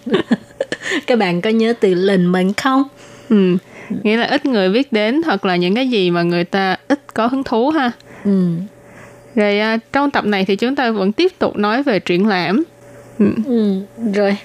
[1.07, 2.83] các bạn có nhớ từ lệnh mệnh không?
[3.31, 3.57] Ừ,
[4.03, 7.13] nghĩa là ít người biết đến hoặc là những cái gì mà người ta ít
[7.13, 7.91] có hứng thú ha.
[8.23, 8.49] Ừ.
[9.35, 12.63] Rồi à, trong tập này thì chúng ta vẫn tiếp tục nói về triển lãm.
[13.19, 13.25] Ừ.
[13.45, 13.81] ừ.
[14.13, 14.37] Rồi,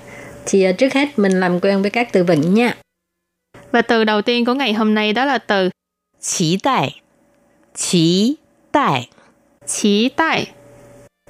[0.47, 2.77] thì à, trước hết mình làm quen với các từ vựng nha.
[3.73, 5.71] Và từ đầu tiên của ngày hôm nay đó là từ
[6.23, 7.03] 期待
[7.75, 8.38] 期
[8.71, 9.09] 待
[9.66, 10.55] 期待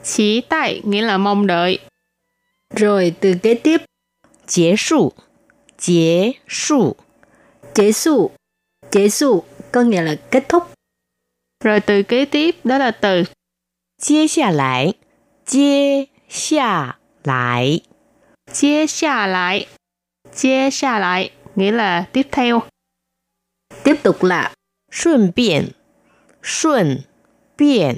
[0.02, 1.78] 期待nghĩa là mong đợi.
[2.76, 3.80] Rồi từ kế tiếp
[4.46, 5.14] 结束
[5.78, 6.96] 结束
[7.76, 8.32] kết thúc
[8.90, 10.62] kết thúc có nghĩa là kết thúc
[11.64, 13.24] rồi từ kế tiếp đó là từ
[14.02, 14.94] 接下来
[15.46, 17.82] 接下来
[18.52, 19.66] 接下来
[20.32, 22.62] 接下来 nghĩa là tiếp theo
[23.84, 24.52] tiếp tục là
[24.90, 25.68] 顺便
[26.42, 27.04] 顺
[27.56, 27.96] 便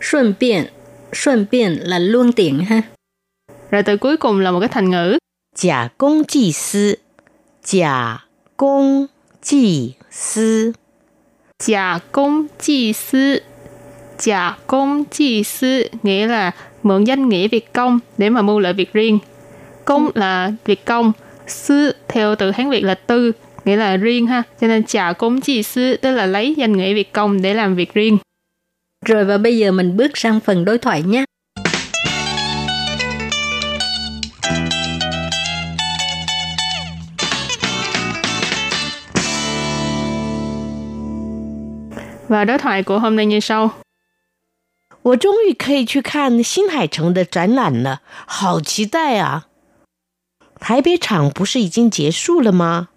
[0.00, 0.70] 顺便
[1.12, 2.82] 顺便 là luôn tiện ha
[3.70, 5.18] rồi từ cuối cùng là một cái thành ngữ
[5.54, 6.98] 假公济私，
[7.62, 8.26] 假
[8.60, 9.08] 公
[9.42, 10.72] 济私，
[11.58, 13.42] 假公济私，
[14.18, 16.50] 假公济私 nghĩa là
[16.82, 19.18] mượn danh nghĩa việc công để mà mưu lợi việc riêng.
[19.84, 21.12] Công là việc công,
[21.46, 23.32] sư theo từ Hán Việt là tư,
[23.64, 24.42] nghĩa là riêng ha.
[24.60, 27.74] Cho nên trả công chi sư tức là lấy danh nghĩa việc công để làm
[27.74, 28.18] việc riêng.
[29.06, 31.24] Rồi và bây giờ mình bước sang phần đối thoại nhé.
[42.30, 43.70] Và đối thoại của hôm nay như sau.
[45.02, 49.46] 我终于可以去看新海诚的展览了，好期待啊！
[50.58, 52.88] 台北场不是已经结束了吗？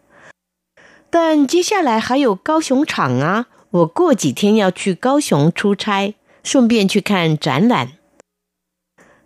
[1.12, 3.46] 但接下来还有高雄场啊！
[3.70, 7.92] 我过几天要去高雄出差，顺便去看展览。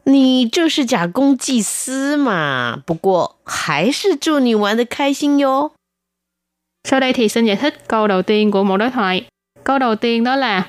[0.04, 2.84] 你这是假公济私嘛？
[2.86, 5.72] 不过还是祝你玩的开心哟。
[6.84, 9.24] Sau đây thì xin giải thích câu đầu tiên của một đối thoại.
[9.68, 10.64] Câu đầu tiên đó là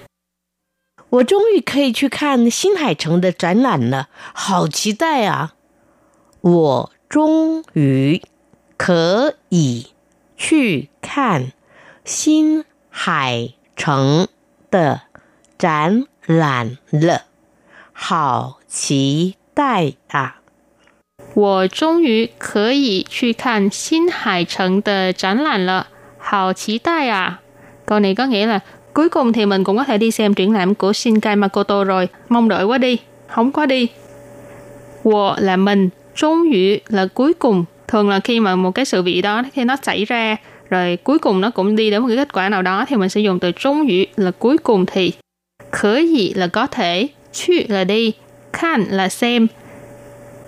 [1.11, 5.55] 我终于可以去看新海诚的展览了，好期待啊！
[6.41, 8.23] 我终于
[8.77, 9.93] 可以
[10.37, 11.53] 去看
[12.05, 14.29] 新海诚
[14.71, 15.03] 的
[15.57, 17.27] 展览了，
[17.93, 20.41] 好期待啊！
[21.35, 27.41] 我终于可以去看新海诚的展览了，好期待啊！
[27.87, 28.63] Câu này có nghĩa là
[28.94, 32.08] Cuối cùng thì mình cũng có thể đi xem triển lãm của Shinkai Makoto rồi.
[32.30, 32.98] Mong đợi quá đi.
[33.28, 33.88] Không quá đi.
[35.04, 35.90] Wo là mình.
[36.16, 37.66] Trung yu là cuối cùng.
[37.88, 40.36] Thường là khi mà một cái sự việc đó khi nó xảy ra
[40.70, 43.10] rồi cuối cùng nó cũng đi đến một cái kết quả nào đó thì mình
[43.10, 45.12] sẽ dùng từ trung yu là cuối cùng thì.
[45.72, 47.08] Khởi gì là có thể.
[47.34, 48.14] Chu là đi.
[48.54, 49.48] khan là xem.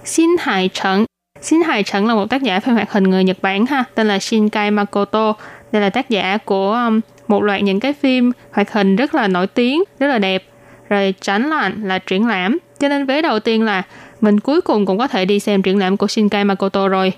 [0.04, 1.06] Xin Hải Trần
[1.42, 4.08] Xin Hải Trần là một tác giả phim hoạt hình người Nhật Bản ha, tên
[4.08, 5.34] là Shinkai Makoto.
[5.72, 7.00] Đây là tác giả của um,
[7.31, 10.45] một loạt những cái phim hoạt hình rất là nổi tiếng, rất là đẹp.
[10.89, 12.59] Rồi tránh lạnh là triển lãm.
[12.79, 13.83] Cho nên vế đầu tiên là
[14.21, 17.13] mình cuối cùng cũng có thể đi xem triển lãm của Shinkai Makoto rồi.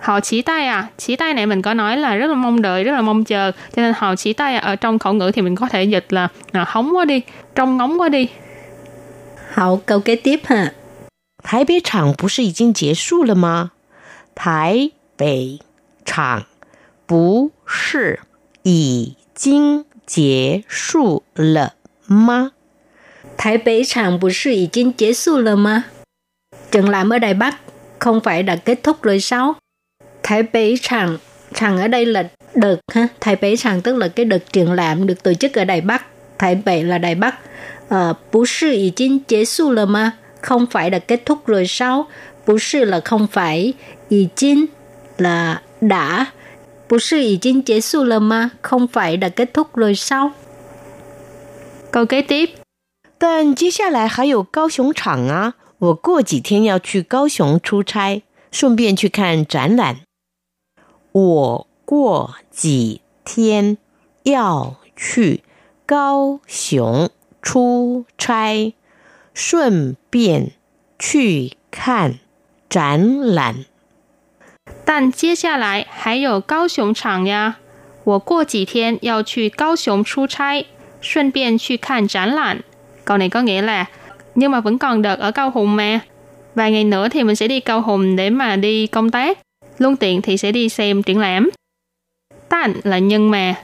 [0.00, 2.84] Họ chỉ tay à, chỉ tay này mình có nói là rất là mong đợi,
[2.84, 3.52] rất là mong chờ.
[3.76, 6.06] Cho nên họ chỉ tay à, ở trong khẩu ngữ thì mình có thể dịch
[6.08, 7.20] là à, hóng quá đi,
[7.54, 8.28] trông ngóng quá đi.
[9.52, 10.72] Hậu câu kế tiếp ha.
[11.42, 13.72] 台北场不是已经结束了吗？
[14.34, 15.60] 台北
[16.04, 16.44] 场
[17.06, 18.20] 不是
[18.62, 21.74] 已 经结束了
[22.06, 22.52] 吗？
[23.36, 25.84] 台北场不是已经结束了吗?
[26.70, 27.56] Triển lãm ở Đài Bắc
[27.98, 29.54] không phải đã kết thúc rồi sao?
[30.22, 31.18] Thái北场,
[31.54, 33.08] 场ở đây là đợt ha.
[33.20, 36.06] Thái北场tức là cái đợt triển lãm được tổ chức ở Đài Bắc.
[36.38, 37.34] Thái北là Đài Bắc.
[37.88, 40.12] Ờ, bú sư已经结束了吗?
[40.40, 42.06] Không phải đã kết thúc rồi sao?
[42.46, 43.72] Bú sư là không phải.
[44.08, 44.66] Ý chính
[45.18, 46.26] là đã.
[46.88, 48.50] Bú sư ý chính 结束了吗?
[48.62, 50.32] Không phải đã kết thúc rồi sao?
[51.90, 52.50] Câu kế tiếp.
[53.18, 55.54] 但接下来还有高雄场啊！
[55.78, 60.00] 我过几天要去高雄出差，顺便去看展览。
[61.12, 63.78] 我过几天
[64.24, 65.42] 要去
[65.86, 67.10] 高雄
[67.42, 68.74] 出差，
[69.32, 70.52] 顺便
[70.98, 72.18] 去看
[72.68, 73.64] 展览。
[74.88, 77.56] 但接下来还有高雄场呀！
[78.04, 80.66] 我过几天要去高雄出差，
[81.00, 82.62] 顺便去看展览。
[83.04, 83.86] Câu này có nghĩa là
[84.34, 86.00] nhưng mà vẫn còn đợt ở Cao Hùng mà.
[86.54, 89.38] Vài ngày nữa thì mình sẽ đi Cao Hùng để mà đi công tác.
[89.78, 91.50] Luôn tiện thì sẽ đi xem triển lãm.
[92.48, 93.54] Tàn là nhưng mà.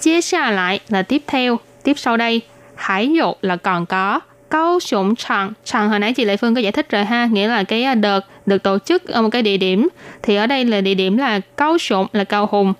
[0.00, 2.40] Chia xa lại là tiếp theo, tiếp sau đây.
[2.74, 4.20] Hải dụ là còn có.
[4.54, 5.52] Cao Sủng Tràng.
[5.64, 7.26] Tràng hồi nãy chị Lệ Phương có giải thích rồi ha.
[7.26, 9.88] Nghĩa là cái à, đợt được tổ chức ở một cái địa điểm.
[10.22, 12.74] Thì ở đây là địa điểm là Cao Sủng là Cao Hùng.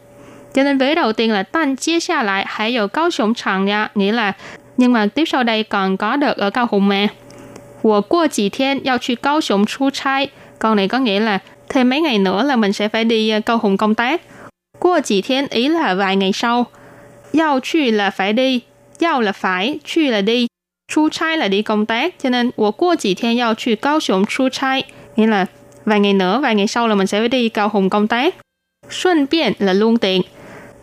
[0.54, 3.64] Cho nên vế đầu tiên là tan chia xa lại hãy dụ Cao Sủng Tràng
[3.64, 3.88] nha.
[3.94, 4.32] Nghĩa là
[4.76, 7.08] nhưng mà tiếp sau đây còn có đợt ở Cao Hùng mà.
[7.82, 10.28] 我过几天要去高雄出差.
[10.58, 13.40] Câu này có nghĩa là thêm mấy ngày nữa là mình sẽ phải đi ờ,
[13.40, 14.22] Cao Hùng công tác.
[14.78, 16.66] Qua chỉ thiên ý là vài ngày sau.
[17.38, 18.60] Yao去 là phải đi,
[19.00, 20.46] yao là phải, 去 là đi,
[20.88, 22.14] chu trai là đi công tác.
[22.18, 24.82] Cho nên, 我过几天要去高雄出差,
[25.16, 25.46] nghĩa là
[25.84, 28.34] vài ngày nữa, vài ngày sau là mình sẽ phải đi Cao Hùng công tác.
[28.90, 30.22] Xuân biện là luôn tiện.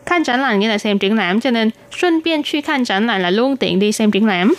[0.05, 3.57] Khăn triển lãm nghĩa là xem triển lãm, cho nên xuân biên 去看展览 là luôn
[3.57, 4.53] tiện đi xem triển lãm.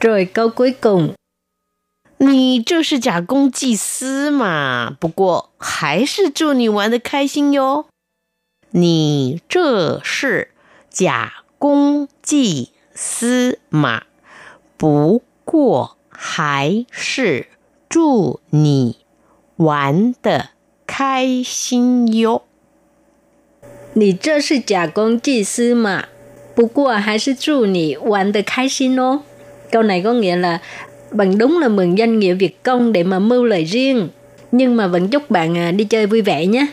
[0.00, 1.14] Rồi câu cuối cùng.
[2.20, 4.96] 你这是假公济私嘛？
[4.98, 7.86] 不过还是祝你玩的开心哟。
[8.72, 10.50] 你这是
[10.90, 14.02] 假公济私嘛？
[14.82, 17.46] 不过还是
[17.88, 18.96] 祝你
[19.56, 20.50] 玩的
[20.86, 22.42] 开心哟。
[23.94, 26.04] 你这是假公济私嘛？
[26.54, 29.22] 不过还是祝你玩的开心哦。
[29.70, 30.60] Câu này có nghĩa là
[31.10, 34.08] bằng đúng là mừng danh nghĩa việc công để mà mưu lợi riêng,
[34.52, 36.66] nhưng mà vẫn chúc bạn à, đi chơi vui vẻ nhé.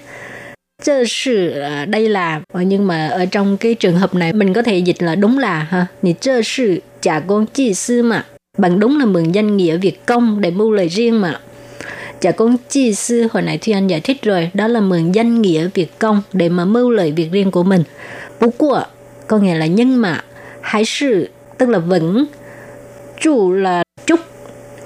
[0.83, 4.53] Chơ sự à, đây là ờ, nhưng mà ở trong cái trường hợp này mình
[4.53, 5.87] có thể dịch là đúng là ha.
[6.01, 8.26] Nì chơ sự trả con chi sư mà.
[8.58, 11.40] Bằng đúng là mừng danh nghĩa việc công để mưu lợi riêng mà.
[12.20, 15.42] Trả con chi sư hồi nãy Thuy Anh giải thích rồi, đó là mượn danh
[15.42, 17.82] nghĩa việc công để mà mưu lợi việc riêng của mình.
[18.40, 18.84] Bú của
[19.26, 20.24] có nghĩa là nhân mà,
[20.60, 22.26] hãy sự tức là vẫn,
[23.20, 24.20] chủ là chúc,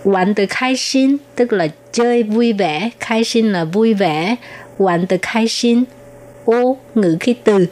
[0.04, 4.36] quản từ khai xin tức là chơi vui vẻ, khai xin là vui vẻ,
[4.78, 5.84] quản từ khai xin,
[6.44, 7.66] ô ngữ khi từ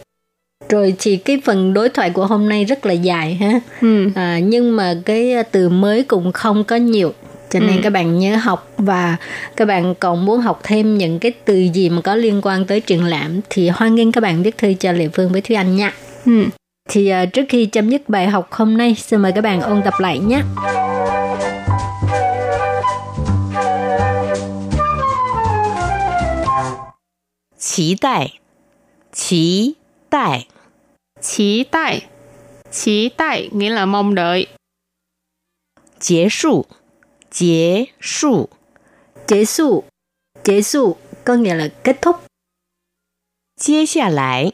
[0.68, 4.08] rồi thì cái phần đối thoại của hôm nay rất là dài ha ừ.
[4.14, 7.12] à, nhưng mà cái à, từ mới cũng không có nhiều
[7.50, 7.80] cho nên ừ.
[7.82, 9.16] các bạn nhớ học và
[9.56, 12.80] các bạn còn muốn học thêm những cái từ gì mà có liên quan tới
[12.80, 15.76] triển lãm thì hoan nghênh các bạn viết thư cho lệ phương với thúy anh
[15.76, 15.92] nha
[16.26, 16.44] ừ.
[16.90, 19.82] thì uh, trước khi chấm dứt bài học hôm nay xin mời các bạn ôn
[19.84, 20.42] tập lại nhé
[27.58, 28.38] Chí đại
[29.12, 29.74] Chí
[30.11, 30.47] 待，
[31.21, 32.01] 期待
[32.71, 34.47] 期待 nghĩa là mong đợi.
[35.99, 36.67] 结束，
[37.31, 38.49] 结束，
[39.27, 39.85] Kết thúc,
[40.43, 42.15] kết thúc có nghĩa là kết thúc.
[43.55, 44.53] 接下来，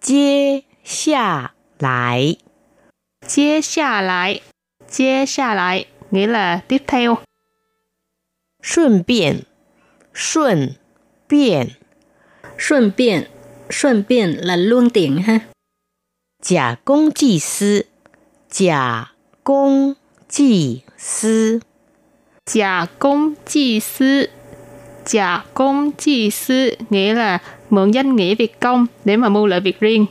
[0.00, 2.36] 接下来，
[3.26, 4.40] 接下来
[4.88, 7.18] 接下来 nghĩa là tiếp theo.
[8.62, 9.44] 顺便，
[10.14, 10.76] 顺
[11.28, 11.76] 便，
[12.56, 13.28] 顺便，
[13.70, 15.40] 顺便 là luôn tiện ha.
[16.42, 17.86] 假公济私，
[18.50, 19.96] 假公
[20.28, 21.60] 济私，
[22.44, 24.28] 假公济私
[25.06, 27.38] giả công chi sư nghĩa là
[27.70, 30.06] mượn danh nghĩa việc công để mà mưu lợi việc riêng.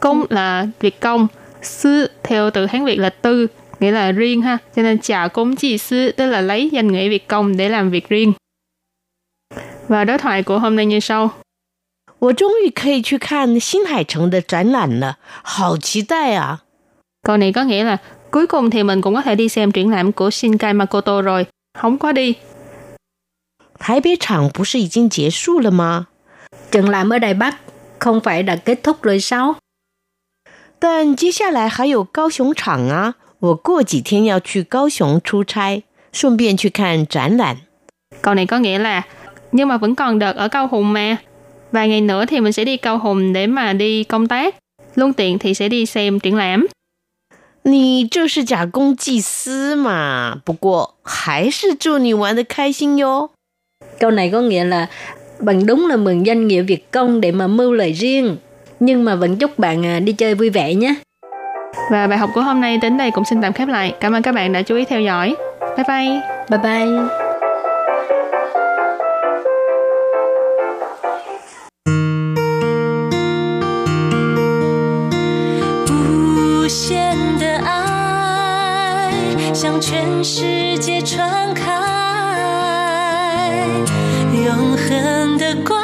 [0.00, 1.26] Công là việc công,
[1.62, 3.46] sư theo từ Hán Việt là tư,
[3.80, 4.58] nghĩa là riêng ha.
[4.76, 7.90] Cho nên giả công chi sư tức là lấy danh nghĩa việc công để làm
[7.90, 8.32] việc riêng.
[9.88, 11.30] Và đối thoại của hôm nay như sau.
[12.18, 16.62] 我终于可以去看新海诚的展览了，好期待啊！
[17.22, 17.98] Câu này có nghĩa là
[18.30, 21.46] cuối cùng thì mình cũng có thể đi xem triển lãm của Shinkai Makoto rồi.
[21.74, 22.36] Không có đi.
[23.78, 26.06] 台北场不是已经结束了吗？
[26.70, 27.56] Triển lãm ở Đài Bắc
[27.98, 29.56] không phải đã kết thúc rồi sao?
[30.78, 37.56] 但接下来还有高雄场啊，我过几天要去高雄出差，顺便去看展览。
[38.22, 39.02] Câu này có nghĩa là
[39.52, 41.16] nhưng mà vẫn còn đợt ở Cao Hùng mà.
[41.72, 44.54] Vài ngày nữa thì mình sẽ đi Cao Hùng để mà đi công tác.
[44.94, 46.66] Luôn tiện thì sẽ đi xem triển lãm.
[47.64, 50.34] 你这是假公济私嘛？
[50.44, 53.30] 不过还是祝你玩的开心哟。
[54.00, 54.88] Câu này có nghĩa là
[55.38, 58.36] bằng đúng là mượn danh nghĩa việc công để mà mưu lợi riêng.
[58.80, 60.94] Nhưng mà vẫn chúc bạn à, đi chơi vui vẻ nhé.
[61.90, 63.94] Và bài học của hôm nay đến đây cũng xin tạm khép lại.
[64.00, 65.34] Cảm ơn các bạn đã chú ý theo dõi.
[65.76, 66.20] Bye bye!
[66.50, 67.25] Bye bye!
[79.89, 81.63] 全世界传开，
[84.33, 85.76] 永恒的光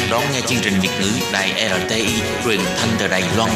[0.00, 3.50] đang đón nghe chương trình Việt ngữ Đài RTI truyền thanh từ Đài Loan.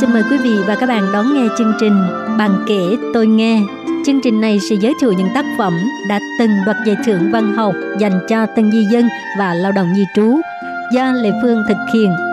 [0.00, 2.02] Xin mời quý vị và các bạn đón nghe chương trình
[2.38, 3.60] Bằng kể tôi nghe.
[4.06, 5.72] Chương trình này sẽ giới thiệu những tác phẩm
[6.08, 9.92] đã từng đoạt giải thưởng văn học dành cho tân di dân và lao động
[9.96, 10.40] di trú
[10.94, 12.31] do Lê Phương thực hiện.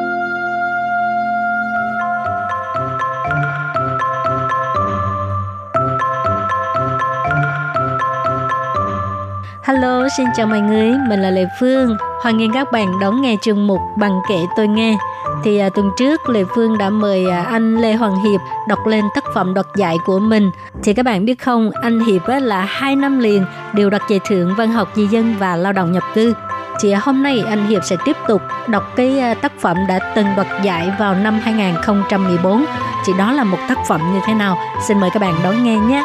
[9.79, 11.97] Hello, xin chào mọi người, mình là Lê Phương.
[12.21, 14.97] Hoan nghênh các bạn đón nghe chương mục Bằng kể tôi nghe.
[15.43, 19.05] Thì à, tuần trước Lê Phương đã mời à, anh Lê Hoàng Hiệp đọc lên
[19.15, 20.51] tác phẩm đoạt giải của mình.
[20.83, 24.19] Thì các bạn biết không, anh Hiệp á, là hai năm liền đều đoạt giải
[24.27, 26.33] thưởng văn học di dân và lao động nhập cư.
[26.81, 29.99] Thì à, hôm nay anh Hiệp sẽ tiếp tục đọc cái à, tác phẩm đã
[30.15, 32.65] từng đoạt giải vào năm 2014.
[33.05, 34.57] Thì đó là một tác phẩm như thế nào?
[34.87, 36.03] Xin mời các bạn đón nghe nhé.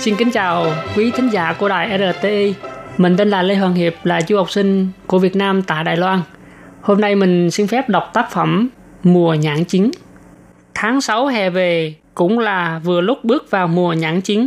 [0.00, 2.54] Xin kính chào quý thính giả của đài RTI.
[2.98, 5.96] Mình tên là Lê Hoàng Hiệp, là du học sinh của Việt Nam tại Đài
[5.96, 6.20] Loan.
[6.80, 8.68] Hôm nay mình xin phép đọc tác phẩm
[9.02, 9.90] Mùa nhãn chính.
[10.74, 14.46] Tháng 6 hè về cũng là vừa lúc bước vào mùa nhãn chính.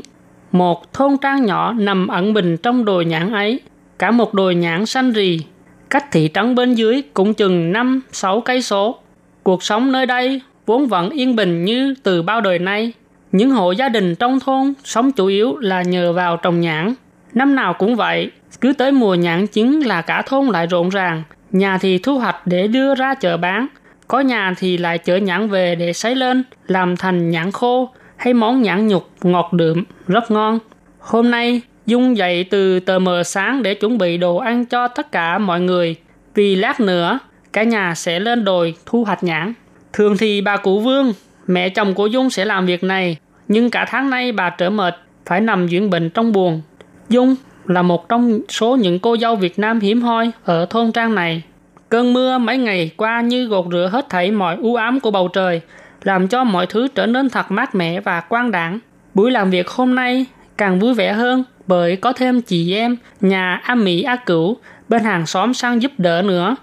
[0.52, 3.60] Một thôn trang nhỏ nằm ẩn mình trong đồi nhãn ấy.
[4.00, 5.42] Cả một đồi nhãn xanh rì.
[5.89, 9.00] Cách thị trấn bên dưới cũng chừng 5-6 cây số.
[9.44, 12.94] Cuộc sống nơi đây vốn vẫn yên bình như từ bao đời nay.
[13.34, 16.93] Những hộ gia đình trong thôn sống chủ yếu là nhờ vào trồng nhãn.
[17.34, 21.24] Năm nào cũng vậy, cứ tới mùa nhãn chín là cả thôn lại rộn ràng.
[21.52, 23.67] Nhà thì thu hoạch để đưa ra chợ bán.
[24.08, 28.34] Có nhà thì lại chở nhãn về để sấy lên, làm thành nhãn khô hay
[28.34, 30.60] món nhãn nhục ngọt đượm, rất ngon.
[31.00, 35.12] Hôm nay, Dung dậy từ tờ mờ sáng để chuẩn bị đồ ăn cho tất
[35.12, 35.96] cả mọi người.
[36.36, 37.19] Vì lát nữa,
[37.54, 39.54] cả nhà sẽ lên đồi thu hoạch nhãn.
[39.93, 41.13] Thường thì bà cụ Vương,
[41.48, 43.17] mẹ chồng của Dung sẽ làm việc này,
[43.54, 46.62] nhưng cả tháng nay bà trở mệt, phải nằm dưỡng bệnh trong buồng.
[47.10, 47.36] Dung
[47.66, 51.44] là một trong số những cô dâu Việt Nam hiếm hoi ở thôn trang này.
[51.89, 55.28] Cơn mưa mấy ngày qua như gột rửa hết thảy mọi u ám của bầu
[55.28, 55.62] trời,
[56.04, 58.80] làm cho mọi thứ trở nên thật mát mẻ và quang đảng.
[59.13, 60.26] Buổi làm việc hôm nay
[60.58, 64.58] càng vui vẻ hơn bởi có thêm chị em nhà A Mỹ A Cửu
[64.89, 66.56] bên hàng xóm sang giúp đỡ nữa.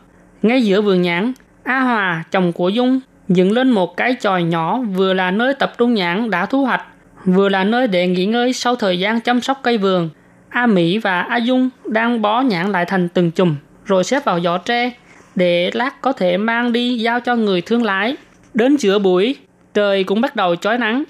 [0.43, 4.79] Ngay giữa vườn nhãn, A Hòa, chồng của Dung, dựng lên một cái chòi nhỏ
[4.79, 6.85] vừa là nơi tập trung nhãn đã thu hoạch,
[7.25, 10.11] vừa là nơi để nghỉ ngơi sau thời gian chăm sóc cây vườn.
[10.49, 14.41] A Mỹ và A Dung đang bó nhãn lại thành từng chùm, rồi xếp vào
[14.41, 14.91] giỏ tre,
[15.35, 18.17] để lát có thể mang đi giao cho người thương lái.
[18.55, 19.37] Đến giữa buổi,
[19.75, 21.05] trời cũng bắt đầu chói nắng.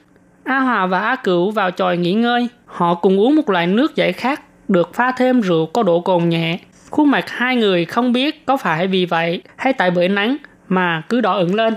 [0.44, 3.96] A Hòa và A Cửu vào chòi nghỉ ngơi, họ cùng uống một loại nước
[3.96, 6.58] giải khát, được pha thêm rượu có độ cồn nhẹ.
[6.90, 10.36] Khuôn mặt hai người không biết có phải vì vậy hay tại bởi nắng
[10.68, 11.74] mà cứ đỏ ửng lên.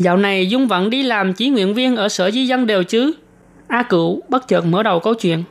[0.00, 3.12] Dạo này Dung vẫn đi làm chỉ nguyện viên ở sở di dân đều chứ?
[3.68, 5.42] A Cửu bất chợt mở đầu câu chuyện.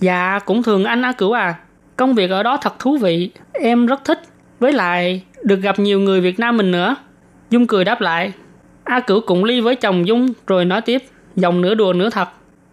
[0.00, 1.54] Dạ, cũng thường anh A Cửu à.
[1.96, 4.22] Công việc ở đó thật thú vị, em rất thích.
[4.60, 6.96] Với lại, được gặp nhiều người Việt Nam mình nữa.
[7.50, 8.32] Dung cười đáp lại.
[8.84, 11.02] A Cửu cũng ly với chồng Dung rồi nói tiếp,
[11.36, 12.28] giọng nửa đùa nửa thật.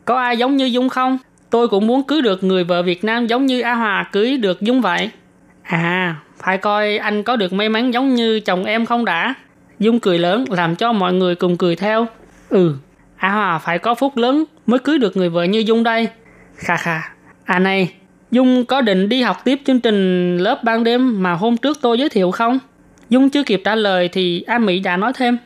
[0.06, 1.18] Có ai giống như Dung không?
[1.50, 4.62] Tôi cũng muốn cưới được người vợ Việt Nam giống như A Hòa cưới được
[4.62, 5.10] Dung vậy.
[5.64, 9.36] À, phải coi anh có được may mắn giống như chồng em không đã.
[9.80, 12.06] Dung cười lớn làm cho mọi người cùng cười theo.
[12.50, 12.76] Ừ,
[13.18, 16.08] A Hòa phải có phúc lớn mới cưới được người vợ như Dung đây.
[16.56, 17.02] Kha kha.
[17.46, 17.94] À này,
[18.32, 22.00] Dung có định đi học tiếp chương trình lớp ban đêm mà hôm trước tôi
[22.00, 22.60] giới thiệu không?
[23.10, 25.38] Dung chưa kịp trả lời thì A Mỹ đã nói thêm.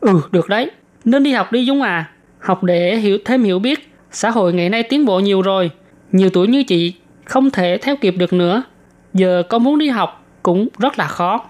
[0.00, 0.70] Ừ, được đấy.
[1.04, 2.10] Nên đi học đi Dung à.
[2.38, 3.92] Học để hiểu thêm hiểu biết.
[4.10, 5.70] Xã hội ngày nay tiến bộ nhiều rồi.
[6.12, 6.94] Nhiều tuổi như chị
[7.24, 8.62] không thể theo kịp được nữa.
[9.14, 11.40] Giờ có muốn đi học cũng rất là khó.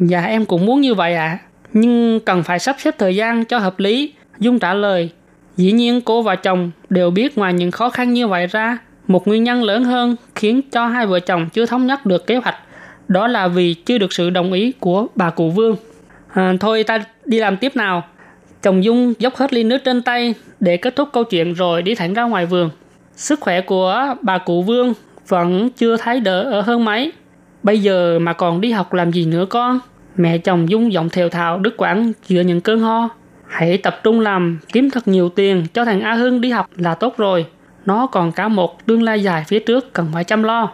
[0.00, 1.38] Dạ em cũng muốn như vậy ạ.
[1.42, 1.45] À.
[1.72, 4.12] Nhưng cần phải sắp xếp thời gian cho hợp lý.
[4.38, 5.10] Dung trả lời.
[5.56, 9.28] Dĩ nhiên cô và chồng đều biết ngoài những khó khăn như vậy ra, một
[9.28, 12.56] nguyên nhân lớn hơn khiến cho hai vợ chồng chưa thống nhất được kế hoạch.
[13.08, 15.76] Đó là vì chưa được sự đồng ý của bà cụ Vương.
[16.28, 18.04] À, thôi ta đi làm tiếp nào.
[18.62, 21.94] Chồng Dung dốc hết ly nước trên tay để kết thúc câu chuyện rồi đi
[21.94, 22.70] thẳng ra ngoài vườn.
[23.16, 24.94] Sức khỏe của bà cụ Vương
[25.28, 27.12] vẫn chưa thấy đỡ ở hơn mấy.
[27.62, 29.80] Bây giờ mà còn đi học làm gì nữa con?
[30.16, 33.08] Mẹ chồng Dung giọng thều thào đứt quãng giữa những cơn ho.
[33.46, 36.94] Hãy tập trung làm, kiếm thật nhiều tiền cho thằng A Hưng đi học là
[36.94, 37.46] tốt rồi.
[37.86, 40.70] Nó còn cả một tương lai dài phía trước cần phải chăm lo.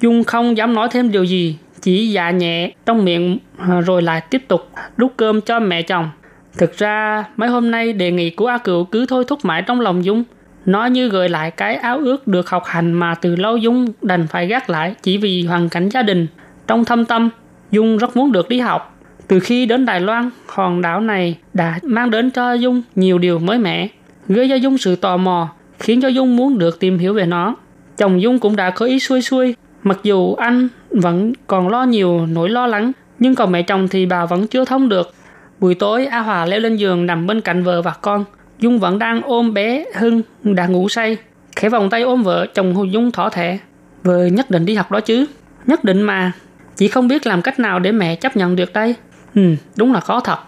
[0.00, 4.20] Dung không dám nói thêm điều gì, chỉ dạ nhẹ trong miệng à, rồi lại
[4.30, 6.10] tiếp tục đút cơm cho mẹ chồng.
[6.58, 9.80] Thực ra, mấy hôm nay đề nghị của A Cựu cứ thôi thúc mãi trong
[9.80, 10.24] lòng Dung.
[10.66, 14.26] Nó như gợi lại cái áo ước được học hành mà từ lâu Dung đành
[14.26, 16.26] phải gác lại chỉ vì hoàn cảnh gia đình.
[16.66, 17.30] Trong thâm tâm,
[17.70, 18.96] Dung rất muốn được đi học.
[19.28, 23.38] Từ khi đến Đài Loan, hòn đảo này đã mang đến cho Dung nhiều điều
[23.38, 23.88] mới mẻ,
[24.28, 25.48] gây cho Dung sự tò mò,
[25.78, 27.56] khiến cho Dung muốn được tìm hiểu về nó.
[27.96, 32.26] Chồng Dung cũng đã có ý xuôi xuôi, mặc dù anh vẫn còn lo nhiều
[32.26, 35.14] nỗi lo lắng, nhưng còn mẹ chồng thì bà vẫn chưa thông được.
[35.58, 38.24] Buổi tối, A Hòa leo lên giường nằm bên cạnh vợ và con.
[38.58, 41.16] Dung vẫn đang ôm bé Hưng đã ngủ say.
[41.56, 43.58] Khẽ vòng tay ôm vợ, chồng Dung thỏ thẻ.
[44.02, 45.26] Vợ nhất định đi học đó chứ.
[45.66, 46.32] Nhất định mà.
[46.76, 48.94] Chỉ không biết làm cách nào để mẹ chấp nhận được đây.
[49.34, 50.38] Ừ, đúng là khó thật.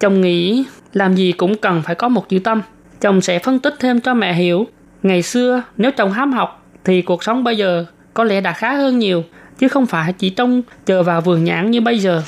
[0.00, 2.62] Chồng nghĩ làm gì cũng cần phải có một chữ tâm.
[3.00, 4.66] Chồng sẽ phân tích thêm cho mẹ hiểu.
[5.02, 8.74] Ngày xưa, nếu chồng hám học, thì cuộc sống bây giờ có lẽ đã khá
[8.74, 9.24] hơn nhiều,
[9.58, 12.22] chứ không phải chỉ trông chờ vào vườn nhãn như bây giờ.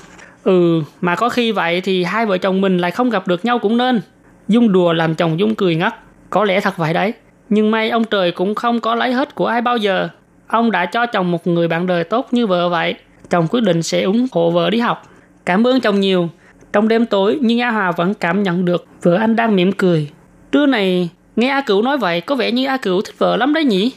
[0.45, 3.59] Ừ, mà có khi vậy thì hai vợ chồng mình lại không gặp được nhau
[3.59, 4.01] cũng nên.
[4.49, 5.95] Dung đùa làm chồng Dung cười ngất.
[6.31, 7.13] Có lẽ thật vậy đấy.
[7.49, 10.09] Nhưng may ông trời cũng không có lấy hết của ai bao giờ.
[10.47, 12.95] Ông đã cho chồng một người bạn đời tốt như vợ vậy.
[13.31, 15.03] Chồng quyết định sẽ ủng hộ vợ đi học.
[15.47, 16.29] Cảm ơn chồng nhiều.
[16.73, 20.11] Trong đêm tối, nhưng A Hòa vẫn cảm nhận được vợ anh đang mỉm cười.
[20.53, 23.53] Trưa này, nghe A Cửu nói vậy, có vẻ như A Cửu thích vợ lắm
[23.55, 23.93] đấy nhỉ?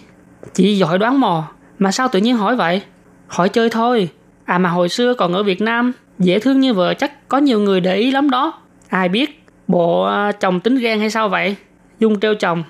[0.53, 1.47] Chị giỏi đoán mò,
[1.79, 2.81] mà sao tự nhiên hỏi vậy?
[3.27, 4.09] Hỏi chơi thôi.
[4.45, 7.59] À mà hồi xưa còn ở Việt Nam, dễ thương như vợ chắc có nhiều
[7.59, 8.53] người để ý lắm đó.
[8.89, 11.55] Ai biết, bộ à, chồng tính ghen hay sao vậy?
[11.99, 12.63] Dung treo chồng.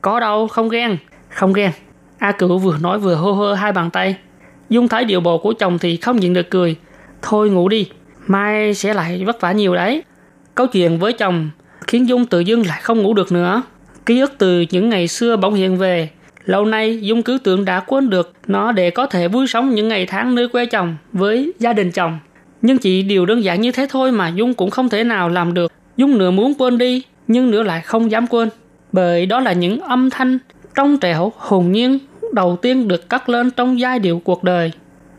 [0.00, 0.96] Có đâu, không ghen.
[1.28, 1.70] Không ghen.
[2.18, 4.16] A Cửu vừa nói vừa hô hơ hai bàn tay.
[4.70, 6.76] Dung thấy điệu bộ của chồng thì không nhịn được cười.
[7.22, 7.88] Thôi ngủ đi,
[8.26, 10.02] mai sẽ lại vất vả nhiều đấy.
[10.54, 11.50] Câu chuyện với chồng
[11.86, 13.62] khiến Dung tự dưng lại không ngủ được nữa.
[14.06, 16.08] Ký ức từ những ngày xưa bỗng hiện về.
[16.44, 19.88] Lâu nay Dung cứ tưởng đã quên được nó để có thể vui sống những
[19.88, 22.18] ngày tháng nơi quê chồng với gia đình chồng.
[22.62, 25.54] Nhưng chỉ điều đơn giản như thế thôi mà Dung cũng không thể nào làm
[25.54, 25.72] được.
[25.96, 28.48] Dung nửa muốn quên đi, nhưng nửa lại không dám quên.
[28.92, 30.38] Bởi đó là những âm thanh
[30.74, 31.98] trong trẻo, hồn nhiên
[32.32, 34.72] đầu tiên được cất lên trong giai điệu cuộc đời.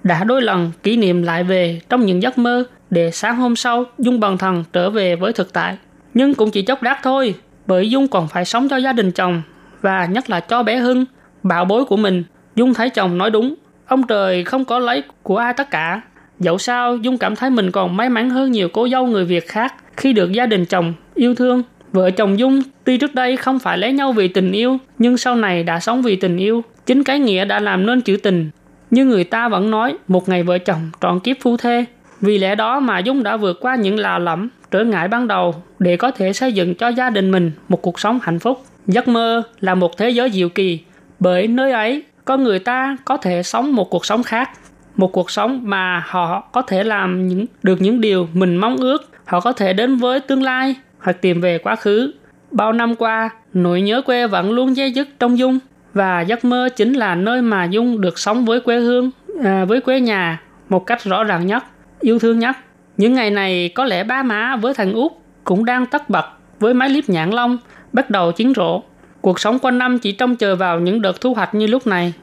[0.04, 3.86] Đã đôi lần kỷ niệm lại về trong những giấc mơ để sáng hôm sau
[3.98, 5.78] Dung bằng thần trở về với thực tại.
[6.14, 7.36] Nhưng cũng chỉ chốc đát thôi,
[7.68, 9.42] bởi Dung còn phải sống cho gia đình chồng
[9.82, 11.06] và nhất là cho bé Hưng,
[11.44, 12.24] bảo bối của mình.
[12.56, 13.56] Dung thấy chồng nói đúng,
[13.86, 16.02] ông trời không có lấy của ai tất cả.
[16.40, 19.48] Dẫu sao, Dung cảm thấy mình còn may mắn hơn nhiều cô dâu người Việt
[19.48, 21.64] khác khi được gia đình chồng yêu thương.
[21.92, 25.36] Vợ chồng Dung tuy trước đây không phải lấy nhau vì tình yêu, nhưng sau
[25.36, 26.64] này đã sống vì tình yêu.
[26.90, 28.50] Chính cái nghĩa đã làm nên chữ tình.
[28.92, 31.86] Như người ta vẫn nói, một ngày vợ chồng trọn kiếp phu thê.
[32.22, 35.56] Vì lẽ đó mà Dung đã vượt qua những lạ lẫm, trở ngại ban đầu
[35.80, 38.62] để có thể xây dựng cho gia đình mình một cuộc sống hạnh phúc.
[38.88, 40.80] Giấc mơ là một thế giới diệu kỳ,
[41.20, 44.50] bởi nơi ấy con người ta có thể sống một cuộc sống khác,
[44.96, 49.10] một cuộc sống mà họ có thể làm những được những điều mình mong ước,
[49.26, 52.12] họ có thể đến với tương lai hoặc tìm về quá khứ.
[52.52, 55.60] Bao năm qua, nỗi nhớ quê vẫn luôn dây dứt trong Dung
[56.00, 59.12] và giấc mơ chính là nơi mà Dung được sống với quê hương,
[59.44, 61.64] à, với quê nhà một cách rõ ràng nhất,
[62.00, 62.56] yêu thương nhất.
[62.98, 65.12] Những ngày này có lẽ ba má với thằng út
[65.44, 66.26] cũng đang tất bật
[66.60, 67.58] với máy clip nhãn long
[67.94, 68.84] bắt đầu chiến rộ.
[69.22, 72.14] Cuộc sống quanh năm chỉ trông chờ vào những đợt thu hoạch như lúc này.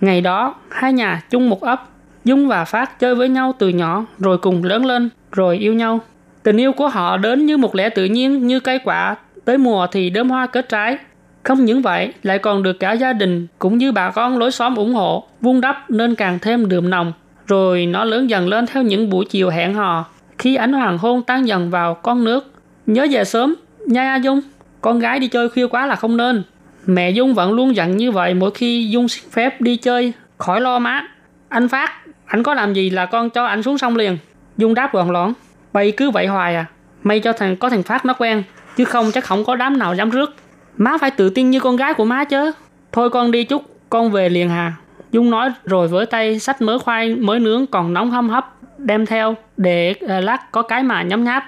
[0.00, 1.88] Ngày đó, hai nhà chung một ấp,
[2.24, 6.00] Dung và Phát chơi với nhau từ nhỏ rồi cùng lớn lên, rồi yêu nhau.
[6.42, 9.86] Tình yêu của họ đến như một lẽ tự nhiên như cây quả, tới mùa
[9.92, 10.98] thì đơm hoa kết trái.
[11.44, 14.76] Không những vậy, lại còn được cả gia đình cũng như bà con lối xóm
[14.76, 17.12] ủng hộ, vun đắp nên càng thêm đượm nồng.
[17.46, 20.04] Rồi nó lớn dần lên theo những buổi chiều hẹn hò,
[20.38, 22.52] khi ánh hoàng hôn tan dần vào con nước.
[22.86, 23.54] Nhớ về sớm,
[23.86, 24.40] nha Dung,
[24.80, 26.42] con gái đi chơi khuya quá là không nên.
[26.86, 30.60] Mẹ Dung vẫn luôn dặn như vậy mỗi khi Dung xin phép đi chơi, khỏi
[30.60, 31.08] lo má.
[31.48, 31.92] Anh Phát,
[32.26, 34.18] anh có làm gì là con cho anh xuống sông liền.
[34.56, 35.32] Dung đáp gọn lõn,
[35.72, 36.66] bay cứ vậy hoài à.
[37.02, 38.42] May cho thằng có thằng Phát nó quen,
[38.76, 40.34] chứ không chắc không có đám nào dám rước.
[40.76, 42.52] Má phải tự tin như con gái của má chứ.
[42.92, 44.72] Thôi con đi chút, con về liền hà.
[45.12, 49.06] Dung nói rồi với tay sách mớ khoai mới nướng còn nóng hâm hấp đem
[49.06, 51.44] theo để à, lát có cái mà nhấm nháp.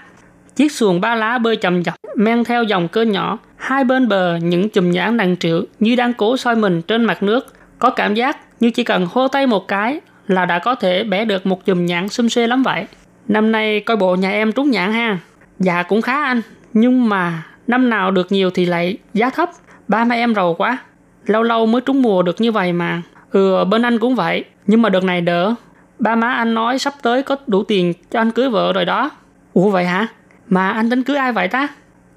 [0.57, 4.37] Chiếc xuồng ba lá bơi chậm chậm men theo dòng cơ nhỏ, hai bên bờ
[4.37, 8.15] những chùm nhãn đằng triệu như đang cố soi mình trên mặt nước, có cảm
[8.15, 11.65] giác như chỉ cần hô tay một cái là đã có thể bẻ được một
[11.65, 12.87] chùm nhãn xum xuê lắm vậy.
[13.29, 15.19] Năm nay coi bộ nhà em trúng nhãn ha.
[15.59, 16.41] Dạ cũng khá anh,
[16.73, 19.51] nhưng mà năm nào được nhiều thì lại giá thấp.
[19.89, 20.79] Ba má em giàu quá.
[21.27, 23.03] Lâu lâu mới trúng mùa được như vậy mà.
[23.31, 25.55] Ừ, bên anh cũng vậy, nhưng mà đợt này đỡ.
[25.99, 29.11] Ba má anh nói sắp tới có đủ tiền cho anh cưới vợ rồi đó.
[29.53, 30.07] Ủa vậy hả?
[30.49, 31.69] Mà anh tính cưới ai vậy ta?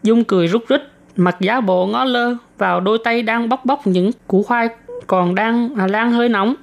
[0.03, 0.81] Dung cười rút rít,
[1.15, 4.69] mặt giá bộ ngó lơ vào đôi tay đang bóc bóc những củ khoai
[5.07, 6.55] còn đang à, lan hơi nóng.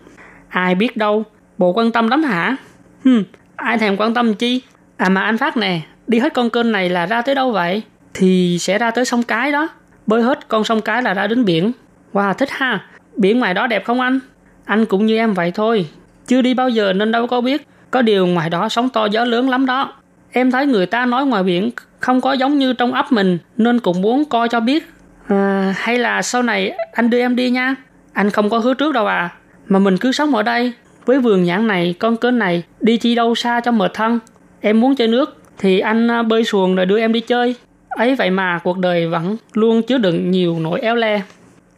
[0.48, 1.24] Ai biết đâu,
[1.58, 2.56] bộ quan tâm lắm hả?
[3.04, 3.24] Hừm,
[3.56, 4.62] ai thèm quan tâm chi?
[4.96, 7.82] À mà anh Phát nè, đi hết con kênh này là ra tới đâu vậy?
[8.18, 9.68] Thì sẽ ra tới sông Cái đó.
[10.06, 11.72] Bơi hết con sông Cái là ra đến biển.
[12.12, 12.86] Wow, thích ha.
[13.16, 14.18] Biển ngoài đó đẹp không anh?
[14.64, 15.88] Anh cũng như em vậy thôi.
[16.26, 17.66] Chưa đi bao giờ nên đâu có biết.
[17.90, 19.92] Có điều ngoài đó sóng to gió lớn lắm đó.
[20.32, 23.80] Em thấy người ta nói ngoài biển không có giống như trong ấp mình nên
[23.80, 24.90] cũng muốn coi cho biết.
[25.28, 27.74] À, hay là sau này anh đưa em đi nha.
[28.12, 29.30] Anh không có hứa trước đâu à.
[29.68, 30.72] Mà mình cứ sống ở đây.
[31.04, 34.18] Với vườn nhãn này, con kênh này, đi chi đâu xa cho mệt thân.
[34.60, 37.54] Em muốn chơi nước thì anh à, bơi xuồng rồi đưa em đi chơi.
[37.96, 41.22] Ấy vậy mà cuộc đời vẫn luôn chứa đựng nhiều nỗi éo le.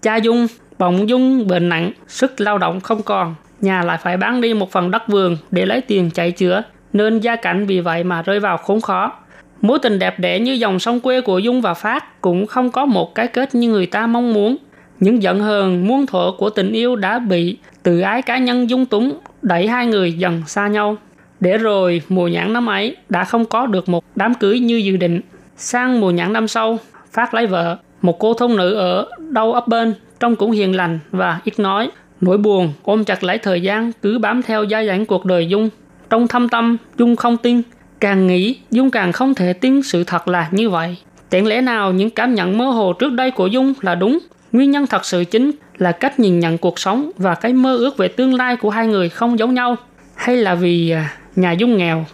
[0.03, 0.47] Cha Dung,
[0.79, 3.35] bỗng Dung bệnh nặng, sức lao động không còn.
[3.61, 6.63] Nhà lại phải bán đi một phần đất vườn để lấy tiền chạy chữa,
[6.93, 9.13] nên gia cảnh vì vậy mà rơi vào khốn khó.
[9.61, 12.87] Mối tình đẹp đẽ như dòng sông quê của Dung và Phát cũng không có
[12.87, 14.57] một cái kết như người ta mong muốn.
[15.01, 18.87] Những giận hờn, muôn thuở của tình yêu đã bị tự ái cá nhân dung
[18.87, 20.97] túng, đẩy hai người dần xa nhau.
[21.41, 24.97] Để rồi mùa nhãn năm ấy đã không có được một đám cưới như dự
[24.97, 25.21] định.
[25.59, 26.79] Sang mùa nhãn năm sau,
[27.13, 30.99] Phát lấy vợ, một cô thông nữ ở đâu ấp bên, trông cũng hiền lành
[31.11, 31.91] và ít nói.
[32.21, 35.69] Nỗi buồn ôm chặt lấy thời gian cứ bám theo gia dãnh cuộc đời Dung.
[36.11, 37.63] Trong thâm tâm, Dung không tin.
[38.01, 40.97] Càng nghĩ, Dung càng không thể tin sự thật là như vậy.
[41.31, 44.19] chẳng lẽ nào những cảm nhận mơ hồ trước đây của Dung là đúng?
[44.53, 47.97] Nguyên nhân thật sự chính là cách nhìn nhận cuộc sống và cái mơ ước
[47.97, 49.77] về tương lai của hai người không giống nhau.
[50.15, 52.05] Hay là vì à, nhà Dung nghèo?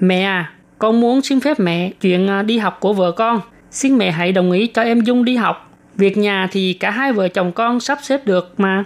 [0.00, 3.40] Mẹ à, con muốn xin phép mẹ chuyện à, đi học của vợ con.
[3.70, 5.70] Xin mẹ hãy đồng ý cho em Dung đi học.
[5.96, 8.84] Việc nhà thì cả hai vợ chồng con sắp xếp được mà.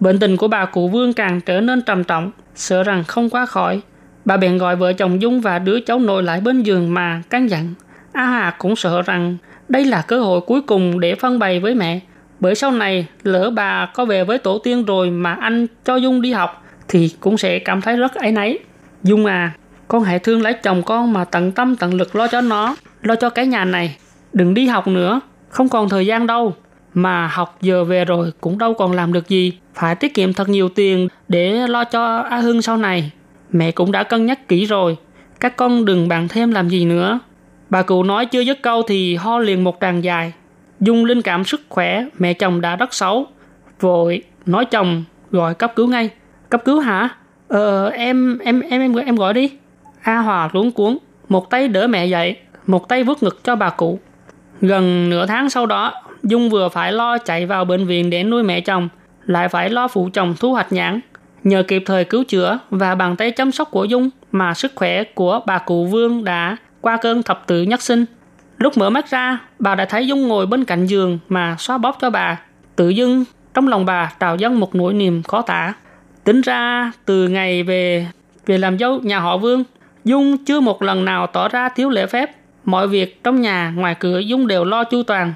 [0.00, 3.46] Bệnh tình của bà cụ Vương càng trở nên trầm trọng, sợ rằng không qua
[3.46, 3.80] khỏi.
[4.24, 7.50] Bà bèn gọi vợ chồng Dung và đứa cháu nội lại bên giường mà căn
[7.50, 7.74] dặn.
[8.12, 9.36] A Hà cũng sợ rằng
[9.68, 12.00] đây là cơ hội cuối cùng để phân bày với mẹ.
[12.40, 16.22] Bởi sau này, lỡ bà có về với tổ tiên rồi mà anh cho Dung
[16.22, 18.58] đi học, thì cũng sẽ cảm thấy rất ấy nấy
[19.02, 19.52] Dung à,
[19.88, 23.14] con hãy thương lấy chồng con mà tận tâm tận lực lo cho nó, lo
[23.14, 23.96] cho cái nhà này.
[24.32, 26.54] Đừng đi học nữa, không còn thời gian đâu.
[26.94, 29.52] Mà học giờ về rồi cũng đâu còn làm được gì.
[29.74, 33.12] Phải tiết kiệm thật nhiều tiền để lo cho A Hưng sau này.
[33.50, 34.96] Mẹ cũng đã cân nhắc kỹ rồi.
[35.40, 37.18] Các con đừng bàn thêm làm gì nữa.
[37.70, 40.32] Bà cụ nói chưa dứt câu thì ho liền một tràng dài.
[40.80, 43.26] Dung linh cảm sức khỏe, mẹ chồng đã rất xấu.
[43.80, 46.10] Vội, nói chồng, gọi cấp cứu ngay.
[46.50, 47.08] Cấp cứu hả?
[47.48, 49.50] Ờ, em, em, em, em, em gọi đi.
[50.06, 50.98] A Hòa luống cuốn,
[51.28, 52.36] một tay đỡ mẹ dậy,
[52.66, 53.98] một tay vuốt ngực cho bà cụ.
[54.60, 55.92] Gần nửa tháng sau đó,
[56.22, 58.88] Dung vừa phải lo chạy vào bệnh viện để nuôi mẹ chồng,
[59.24, 61.00] lại phải lo phụ chồng thu hoạch nhãn.
[61.44, 65.04] Nhờ kịp thời cứu chữa và bàn tay chăm sóc của Dung mà sức khỏe
[65.04, 68.04] của bà cụ Vương đã qua cơn thập tự nhất sinh.
[68.58, 71.96] Lúc mở mắt ra, bà đã thấy Dung ngồi bên cạnh giường mà xoa bóp
[72.00, 72.40] cho bà.
[72.76, 75.74] Tự dưng, trong lòng bà trào dâng một nỗi niềm khó tả.
[76.24, 78.06] Tính ra, từ ngày về
[78.46, 79.64] về làm dâu nhà họ Vương,
[80.06, 82.30] Dung chưa một lần nào tỏ ra thiếu lễ phép.
[82.64, 85.34] Mọi việc trong nhà ngoài cửa Dung đều lo chu toàn.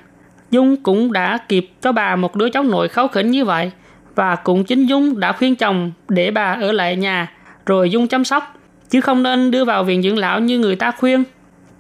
[0.51, 3.71] Dung cũng đã kịp cho bà một đứa cháu nội kháu khỉnh như vậy.
[4.15, 7.33] Và cũng chính Dung đã khuyên chồng để bà ở lại nhà
[7.67, 8.55] rồi Dung chăm sóc.
[8.91, 11.25] Chứ không nên đưa vào viện dưỡng lão như người ta khuyên.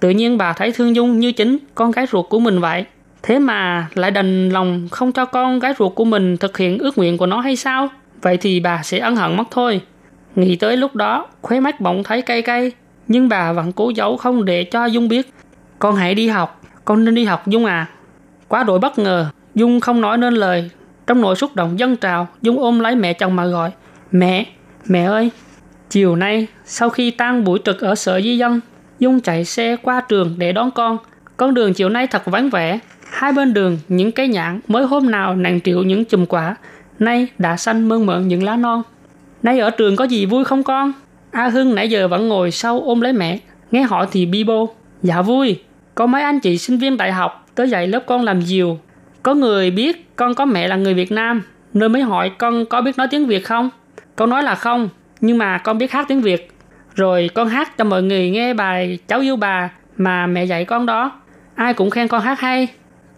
[0.01, 2.85] Tự nhiên bà thấy thương Dung như chính con gái ruột của mình vậy.
[3.23, 6.99] Thế mà lại đành lòng không cho con gái ruột của mình thực hiện ước
[6.99, 7.89] nguyện của nó hay sao?
[8.23, 9.81] Vậy thì bà sẽ ân hận mất thôi.
[10.37, 12.73] Nghĩ tới lúc đó, khóe mắt bỗng thấy cay cay.
[13.11, 15.35] Nhưng bà vẫn cố giấu không để cho Dung biết.
[15.79, 17.87] Con hãy đi học, con nên đi học Dung à.
[18.49, 20.71] Quá đổi bất ngờ, Dung không nói nên lời.
[21.07, 23.71] Trong nỗi xúc động dân trào, Dung ôm lấy mẹ chồng mà gọi.
[24.13, 24.47] Mẹ,
[24.87, 25.31] mẹ ơi!
[25.91, 28.61] Chiều nay, sau khi tan buổi trực ở sở di dân,
[28.99, 30.99] Dung chạy xe qua trường để đón con.
[31.37, 32.79] Con đường chiều nay thật vắng vẻ.
[33.11, 36.57] Hai bên đường, những cây nhãn mới hôm nào nàng triệu những chùm quả,
[36.99, 38.83] nay đã xanh mơn mởn những lá non.
[39.43, 40.93] Nay ở trường có gì vui không con?
[41.31, 43.39] A Hưng nãy giờ vẫn ngồi sau ôm lấy mẹ.
[43.71, 44.75] Nghe hỏi thì bi bô.
[45.03, 45.61] Dạ vui.
[45.95, 48.79] Có mấy anh chị sinh viên đại học tới dạy lớp con làm diều.
[49.23, 51.43] Có người biết con có mẹ là người Việt Nam,
[51.75, 53.71] nên mới hỏi con có biết nói tiếng Việt không?
[54.17, 54.89] Con nói là không,
[55.21, 56.51] nhưng mà con biết hát tiếng Việt.
[56.95, 60.87] Rồi con hát cho mọi người nghe bài Cháu yêu bà mà mẹ dạy con
[60.87, 61.13] đó.
[61.55, 62.69] Ai cũng khen con hát hay.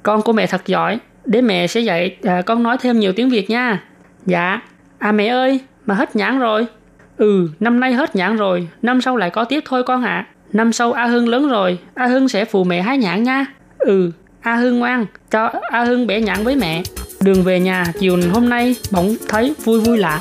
[0.03, 3.31] Con của mẹ thật giỏi, để mẹ sẽ dạy à, con nói thêm nhiều tiếng
[3.31, 3.83] Việt nha.
[4.27, 4.61] Dạ.
[4.99, 6.67] À mẹ ơi, mà hết nhãn rồi.
[7.23, 10.11] Ừ, năm nay hết nhãn rồi, năm sau lại có tiếp thôi con ạ.
[10.11, 10.27] À.
[10.53, 13.47] Năm sau A Hưng lớn rồi, A Hưng sẽ phụ mẹ hái nhãn nha.
[13.79, 14.11] Ừ,
[14.41, 16.83] A Hưng ngoan, cho A Hưng bẻ nhãn với mẹ.
[17.25, 20.21] Đường về nhà chiều hôm nay bỗng thấy vui vui lạ.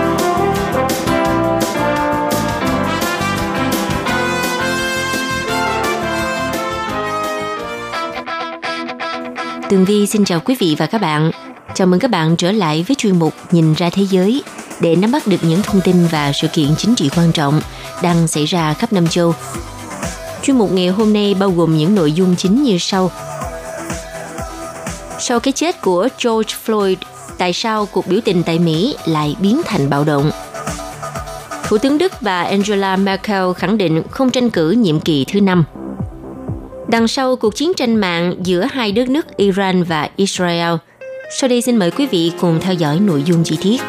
[9.71, 11.31] Tường Vi xin chào quý vị và các bạn.
[11.73, 14.43] Chào mừng các bạn trở lại với chuyên mục Nhìn ra thế giới
[14.79, 17.61] để nắm bắt được những thông tin và sự kiện chính trị quan trọng
[18.03, 19.33] đang xảy ra khắp năm châu.
[20.43, 23.11] Chuyên mục ngày hôm nay bao gồm những nội dung chính như sau.
[25.19, 26.95] Sau cái chết của George Floyd,
[27.37, 30.31] tại sao cuộc biểu tình tại Mỹ lại biến thành bạo động?
[31.63, 35.63] Thủ tướng Đức và Angela Merkel khẳng định không tranh cử nhiệm kỳ thứ năm–
[36.91, 40.75] đằng sau cuộc chiến tranh mạng giữa hai đất nước Iran và Israel.
[41.39, 43.81] Sau đây xin mời quý vị cùng theo dõi nội dung chi tiết.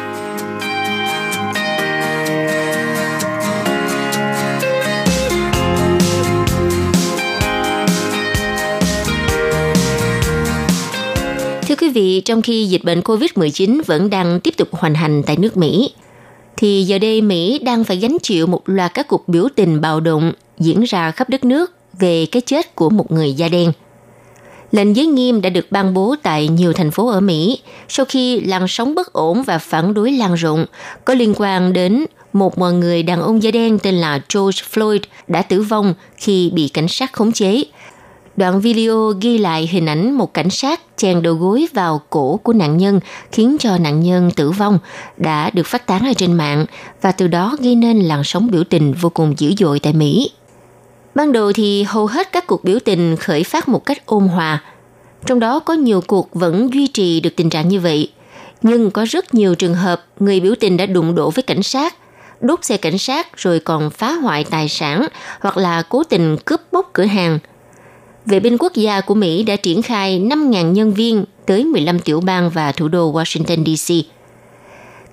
[11.67, 15.37] Thưa quý vị, trong khi dịch bệnh COVID-19 vẫn đang tiếp tục hoành hành tại
[15.37, 15.93] nước Mỹ,
[16.57, 19.99] thì giờ đây Mỹ đang phải gánh chịu một loạt các cuộc biểu tình bạo
[19.99, 23.71] động diễn ra khắp đất nước về cái chết của một người da đen.
[24.71, 28.41] Lệnh giới nghiêm đã được ban bố tại nhiều thành phố ở Mỹ sau khi
[28.41, 30.65] làn sóng bất ổn và phản đối lan rộng,
[31.05, 35.41] có liên quan đến một người đàn ông da đen tên là George Floyd đã
[35.41, 37.63] tử vong khi bị cảnh sát khống chế.
[38.35, 42.53] Đoạn video ghi lại hình ảnh một cảnh sát chèn đầu gối vào cổ của
[42.53, 42.99] nạn nhân
[43.31, 44.79] khiến cho nạn nhân tử vong
[45.17, 46.65] đã được phát tán ở trên mạng
[47.01, 50.31] và từ đó gây nên làn sóng biểu tình vô cùng dữ dội tại Mỹ.
[51.15, 54.63] Ban đầu thì hầu hết các cuộc biểu tình khởi phát một cách ôn hòa.
[55.25, 58.11] Trong đó có nhiều cuộc vẫn duy trì được tình trạng như vậy.
[58.61, 61.95] Nhưng có rất nhiều trường hợp người biểu tình đã đụng độ với cảnh sát,
[62.41, 65.07] đốt xe cảnh sát rồi còn phá hoại tài sản
[65.39, 67.39] hoặc là cố tình cướp bóc cửa hàng.
[68.25, 72.21] Vệ binh quốc gia của Mỹ đã triển khai 5.000 nhân viên tới 15 tiểu
[72.21, 74.09] bang và thủ đô Washington DC–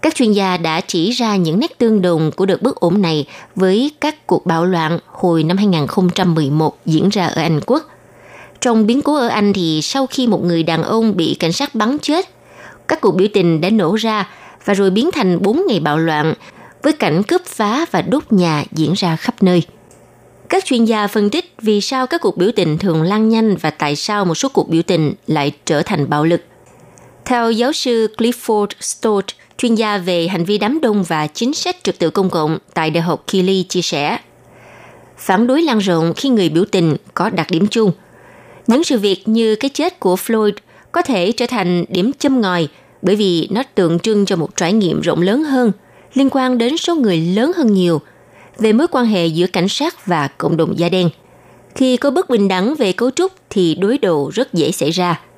[0.03, 3.27] các chuyên gia đã chỉ ra những nét tương đồng của đợt bất ổn này
[3.55, 7.83] với các cuộc bạo loạn hồi năm 2011 diễn ra ở Anh Quốc.
[8.61, 11.75] Trong biến cố ở Anh thì sau khi một người đàn ông bị cảnh sát
[11.75, 12.27] bắn chết,
[12.89, 14.29] các cuộc biểu tình đã nổ ra
[14.65, 16.35] và rồi biến thành 4 ngày bạo loạn
[16.83, 19.63] với cảnh cướp phá và đốt nhà diễn ra khắp nơi.
[20.49, 23.71] Các chuyên gia phân tích vì sao các cuộc biểu tình thường lan nhanh và
[23.71, 26.41] tại sao một số cuộc biểu tình lại trở thành bạo lực.
[27.25, 29.25] Theo giáo sư Clifford Stott,
[29.61, 32.91] chuyên gia về hành vi đám đông và chính sách trật tự công cộng tại
[32.91, 34.19] Đại học Keele chia sẻ.
[35.19, 37.93] Phản đối lan rộng khi người biểu tình có đặc điểm chung.
[38.67, 40.53] Những sự việc như cái chết của Floyd
[40.93, 42.69] có thể trở thành điểm châm ngòi
[43.03, 45.73] bởi vì nó tượng trưng cho một trải nghiệm rộng lớn hơn,
[46.15, 48.01] liên quan đến số người lớn hơn nhiều,
[48.59, 51.11] về mối quan hệ giữa cảnh sát và cộng đồng da đen.
[51.75, 55.21] Khi có bất bình đẳng về cấu trúc thì đối đầu rất dễ xảy ra–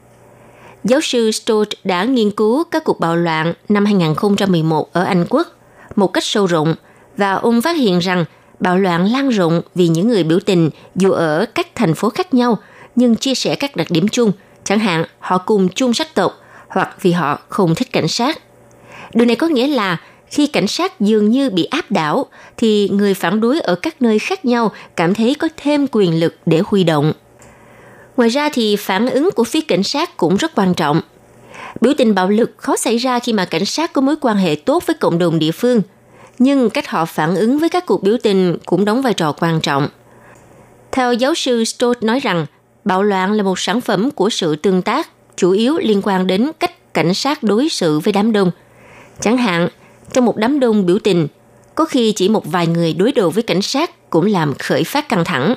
[0.84, 5.48] Giáo sư Stott đã nghiên cứu các cuộc bạo loạn năm 2011 ở Anh Quốc
[5.96, 6.74] một cách sâu rộng
[7.16, 8.24] và ông phát hiện rằng
[8.60, 12.34] bạo loạn lan rộng vì những người biểu tình dù ở các thành phố khác
[12.34, 12.58] nhau
[12.96, 14.32] nhưng chia sẻ các đặc điểm chung,
[14.64, 16.32] chẳng hạn họ cùng chung sắc tộc
[16.68, 18.38] hoặc vì họ không thích cảnh sát.
[19.14, 22.26] Điều này có nghĩa là khi cảnh sát dường như bị áp đảo
[22.56, 26.34] thì người phản đối ở các nơi khác nhau cảm thấy có thêm quyền lực
[26.46, 27.12] để huy động
[28.16, 31.00] Ngoài ra thì phản ứng của phía cảnh sát cũng rất quan trọng.
[31.80, 34.54] Biểu tình bạo lực khó xảy ra khi mà cảnh sát có mối quan hệ
[34.54, 35.82] tốt với cộng đồng địa phương,
[36.38, 39.60] nhưng cách họ phản ứng với các cuộc biểu tình cũng đóng vai trò quan
[39.60, 39.88] trọng.
[40.92, 42.46] Theo giáo sư Stott nói rằng,
[42.84, 46.50] bạo loạn là một sản phẩm của sự tương tác, chủ yếu liên quan đến
[46.60, 48.50] cách cảnh sát đối xử với đám đông.
[49.20, 49.68] Chẳng hạn,
[50.12, 51.28] trong một đám đông biểu tình,
[51.74, 55.08] có khi chỉ một vài người đối đầu với cảnh sát cũng làm khởi phát
[55.08, 55.54] căng thẳng.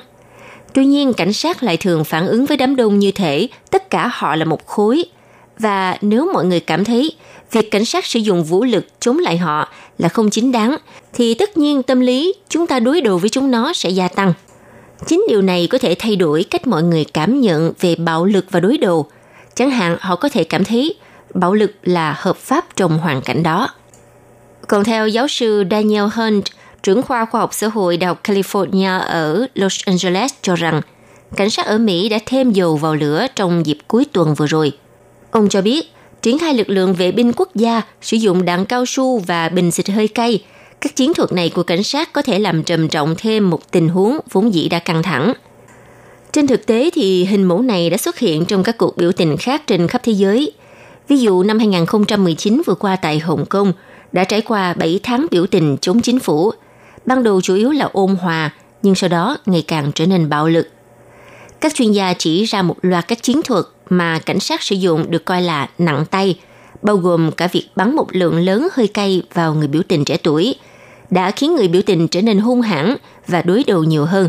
[0.76, 4.10] Tuy nhiên, cảnh sát lại thường phản ứng với đám đông như thể tất cả
[4.12, 5.04] họ là một khối.
[5.58, 7.12] Và nếu mọi người cảm thấy
[7.52, 9.68] việc cảnh sát sử dụng vũ lực chống lại họ
[9.98, 10.76] là không chính đáng,
[11.12, 14.32] thì tất nhiên tâm lý chúng ta đối đầu với chúng nó sẽ gia tăng.
[15.06, 18.46] Chính điều này có thể thay đổi cách mọi người cảm nhận về bạo lực
[18.50, 19.06] và đối đầu.
[19.54, 20.94] Chẳng hạn họ có thể cảm thấy
[21.34, 23.68] bạo lực là hợp pháp trong hoàn cảnh đó.
[24.68, 26.44] Còn theo giáo sư Daniel Hunt,
[26.86, 30.80] trưởng khoa khoa học xã hội Đại học California ở Los Angeles cho rằng
[31.36, 34.72] cảnh sát ở Mỹ đã thêm dầu vào lửa trong dịp cuối tuần vừa rồi.
[35.30, 38.86] Ông cho biết, triển khai lực lượng vệ binh quốc gia sử dụng đạn cao
[38.86, 40.44] su và bình xịt hơi cay.
[40.80, 43.88] Các chiến thuật này của cảnh sát có thể làm trầm trọng thêm một tình
[43.88, 45.32] huống vốn dĩ đã căng thẳng.
[46.32, 49.36] Trên thực tế thì hình mẫu này đã xuất hiện trong các cuộc biểu tình
[49.36, 50.52] khác trên khắp thế giới.
[51.08, 53.72] Ví dụ năm 2019 vừa qua tại Hồng Kông
[54.12, 56.52] đã trải qua 7 tháng biểu tình chống chính phủ.
[57.06, 58.50] Ban đầu chủ yếu là ôn hòa,
[58.82, 60.68] nhưng sau đó ngày càng trở nên bạo lực.
[61.60, 65.10] Các chuyên gia chỉ ra một loạt các chiến thuật mà cảnh sát sử dụng
[65.10, 66.38] được coi là nặng tay,
[66.82, 70.16] bao gồm cả việc bắn một lượng lớn hơi cay vào người biểu tình trẻ
[70.16, 70.54] tuổi,
[71.10, 72.96] đã khiến người biểu tình trở nên hung hãn
[73.26, 74.28] và đối đầu nhiều hơn.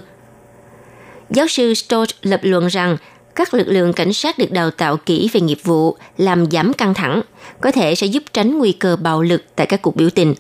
[1.30, 2.98] Giáo sư Stott lập luận rằng
[3.36, 6.94] các lực lượng cảnh sát được đào tạo kỹ về nghiệp vụ làm giảm căng
[6.94, 7.22] thẳng,
[7.62, 10.34] có thể sẽ giúp tránh nguy cơ bạo lực tại các cuộc biểu tình.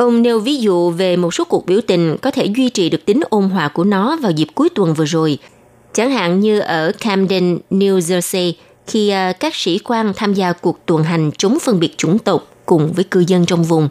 [0.00, 3.04] Ông nêu ví dụ về một số cuộc biểu tình có thể duy trì được
[3.04, 5.38] tính ôn hòa của nó vào dịp cuối tuần vừa rồi,
[5.92, 8.52] chẳng hạn như ở Camden, New Jersey,
[8.86, 12.46] khi ờ, các sĩ quan tham gia cuộc tuần hành chống phân biệt chủng tộc
[12.66, 13.88] cùng với cư dân trong vùng.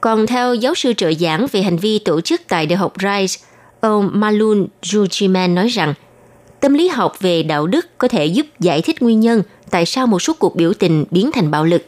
[0.00, 3.44] Còn theo giáo sư trợ giảng về hành vi tổ chức tại Đại học Rice,
[3.80, 5.94] ông Malun Jujiman nói rằng–
[6.60, 10.06] Tâm lý học về đạo đức có thể giúp giải thích nguyên nhân tại sao
[10.06, 11.82] một số cuộc biểu tình biến thành bạo lực.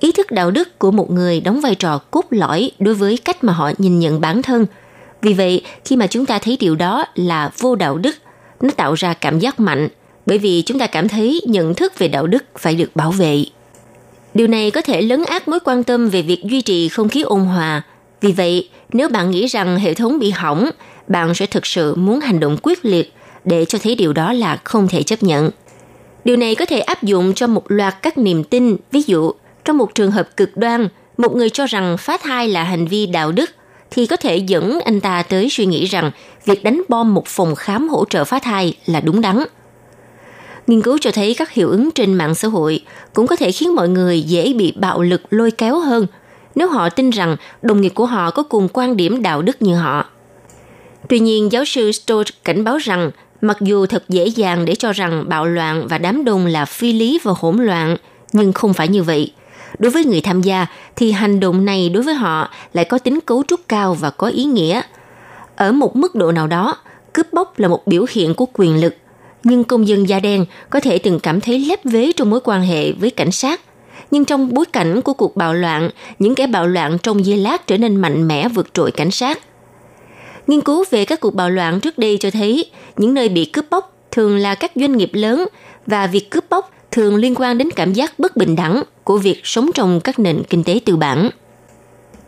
[0.00, 3.44] Ý thức đạo đức của một người đóng vai trò cốt lõi đối với cách
[3.44, 4.66] mà họ nhìn nhận bản thân.
[5.22, 8.16] Vì vậy, khi mà chúng ta thấy điều đó là vô đạo đức,
[8.60, 9.88] nó tạo ra cảm giác mạnh,
[10.26, 13.44] bởi vì chúng ta cảm thấy nhận thức về đạo đức phải được bảo vệ.
[14.34, 17.22] Điều này có thể lấn át mối quan tâm về việc duy trì không khí
[17.22, 17.82] ôn hòa.
[18.20, 20.70] Vì vậy, nếu bạn nghĩ rằng hệ thống bị hỏng,
[21.08, 23.12] bạn sẽ thực sự muốn hành động quyết liệt
[23.44, 25.50] để cho thấy điều đó là không thể chấp nhận.
[26.24, 29.32] Điều này có thể áp dụng cho một loạt các niềm tin, ví dụ,
[29.66, 33.06] trong một trường hợp cực đoan, một người cho rằng phá thai là hành vi
[33.06, 33.50] đạo đức,
[33.90, 36.10] thì có thể dẫn anh ta tới suy nghĩ rằng
[36.44, 39.44] việc đánh bom một phòng khám hỗ trợ phá thai là đúng đắn.
[40.66, 42.80] Nghiên cứu cho thấy các hiệu ứng trên mạng xã hội
[43.14, 46.06] cũng có thể khiến mọi người dễ bị bạo lực lôi kéo hơn
[46.54, 49.76] nếu họ tin rằng đồng nghiệp của họ có cùng quan điểm đạo đức như
[49.76, 50.06] họ.
[51.08, 53.10] Tuy nhiên, giáo sư Stoltz cảnh báo rằng
[53.40, 56.92] Mặc dù thật dễ dàng để cho rằng bạo loạn và đám đông là phi
[56.92, 57.96] lý và hỗn loạn,
[58.32, 59.32] nhưng không phải như vậy.
[59.78, 63.20] Đối với người tham gia thì hành động này đối với họ lại có tính
[63.20, 64.82] cấu trúc cao và có ý nghĩa.
[65.56, 66.76] Ở một mức độ nào đó,
[67.12, 68.94] cướp bóc là một biểu hiện của quyền lực,
[69.44, 72.62] nhưng công dân da đen có thể từng cảm thấy lép vế trong mối quan
[72.62, 73.60] hệ với cảnh sát.
[74.10, 77.66] Nhưng trong bối cảnh của cuộc bạo loạn, những kẻ bạo loạn trong giây lát
[77.66, 79.38] trở nên mạnh mẽ vượt trội cảnh sát–
[80.46, 83.64] Nghiên cứu về các cuộc bạo loạn trước đây cho thấy những nơi bị cướp
[83.70, 85.48] bóc thường là các doanh nghiệp lớn
[85.86, 89.40] và việc cướp bóc thường liên quan đến cảm giác bất bình đẳng của việc
[89.44, 91.30] sống trong các nền kinh tế tư bản.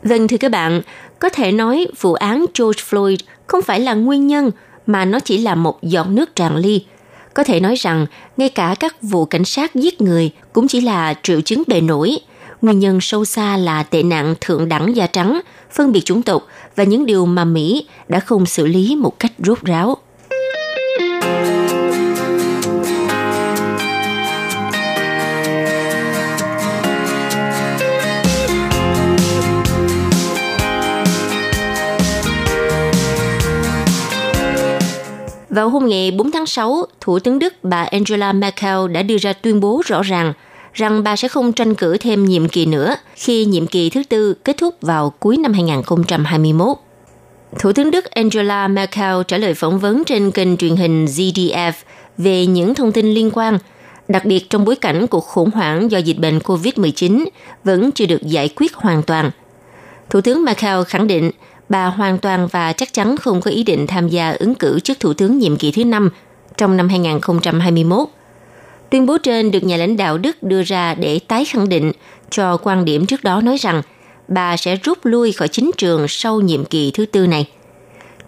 [0.03, 0.83] Vâng thưa các bạn,
[1.19, 3.17] có thể nói vụ án George Floyd
[3.47, 4.51] không phải là nguyên nhân
[4.87, 6.85] mà nó chỉ là một giọt nước tràn ly.
[7.35, 8.07] Có thể nói rằng
[8.37, 12.19] ngay cả các vụ cảnh sát giết người cũng chỉ là triệu chứng bề nổi.
[12.63, 15.41] Nguyên nhân sâu xa là tệ nạn thượng đẳng da trắng,
[15.73, 16.47] phân biệt chủng tộc
[16.77, 19.97] và những điều mà Mỹ đã không xử lý một cách rốt ráo.
[35.59, 39.33] Vào hôm ngày 4 tháng 6, Thủ tướng Đức bà Angela Merkel đã đưa ra
[39.33, 40.33] tuyên bố rõ ràng–
[40.79, 44.35] rằng bà sẽ không tranh cử thêm nhiệm kỳ nữa khi nhiệm kỳ thứ tư
[44.45, 46.77] kết thúc vào cuối năm 2021.
[47.59, 51.73] Thủ tướng Đức Angela Merkel trả lời phỏng vấn trên kênh truyền hình ZDF
[52.19, 53.59] về những thông tin liên quan,
[54.09, 57.27] đặc biệt trong bối cảnh cuộc khủng hoảng do dịch bệnh COVID-19
[57.65, 59.31] vẫn chưa được giải quyết hoàn toàn.
[60.11, 61.31] Thủ tướng Merkel khẳng định
[61.69, 65.01] bà hoàn toàn và chắc chắn không có ý định tham gia ứng cử chức
[65.01, 66.11] thủ tướng nhiệm kỳ thứ năm
[66.57, 68.09] trong năm 2021.
[68.91, 71.93] Tuyên bố trên được nhà lãnh đạo Đức đưa ra để tái khẳng định
[72.31, 73.83] cho quan điểm trước đó nói rằng
[74.29, 77.49] bà sẽ rút lui khỏi chính trường sau nhiệm kỳ thứ tư này.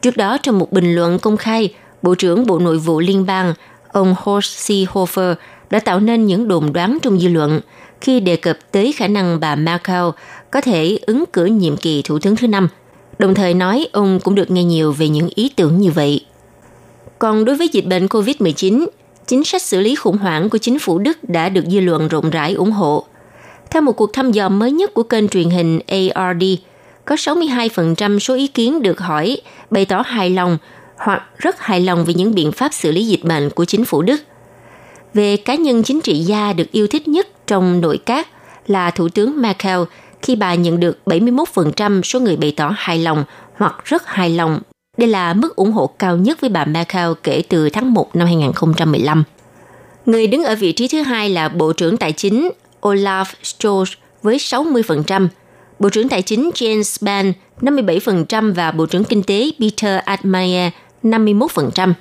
[0.03, 3.55] Trước đó, trong một bình luận công khai, Bộ trưởng Bộ Nội vụ Liên bang,
[3.89, 5.35] ông Horst Seehofer
[5.71, 7.61] đã tạo nên những đồn đoán trong dư luận
[8.01, 10.05] khi đề cập tới khả năng bà Merkel
[10.51, 12.69] có thể ứng cử nhiệm kỳ thủ tướng thứ năm.
[13.21, 16.25] Đồng thời nói ông cũng được nghe nhiều về những ý tưởng như vậy.
[17.19, 18.87] Còn đối với dịch bệnh COVID-19,
[19.27, 22.31] chính sách xử lý khủng hoảng của chính phủ Đức đã được dư luận rộng
[22.31, 23.05] rãi ủng hộ.
[23.71, 26.45] Theo một cuộc thăm dò mới nhất của kênh truyền hình ARD,
[27.05, 29.37] có 62% số ý kiến được hỏi
[29.71, 30.59] bày tỏ hài lòng
[30.97, 34.03] hoặc rất hài lòng về những biện pháp xử lý dịch bệnh của chính phủ
[34.03, 34.21] Đức.
[35.15, 38.29] Về cá nhân chính trị gia được yêu thích nhất trong nội các
[38.67, 39.79] là Thủ tướng Merkel
[40.23, 43.25] khi bà nhận được 71% số người bày tỏ hài lòng
[43.57, 44.61] hoặc rất hài lòng.
[44.97, 48.27] Đây là mức ủng hộ cao nhất với bà Merkel kể từ tháng 1 năm
[48.27, 49.25] 2015.
[50.07, 52.51] Người đứng ở vị trí thứ hai là Bộ trưởng Tài chính
[52.81, 55.29] Olaf Scholz với 60%,
[55.79, 61.93] Bộ trưởng Tài chính Jens Spahn 57% và Bộ trưởng Kinh tế Peter Altmaier 51%.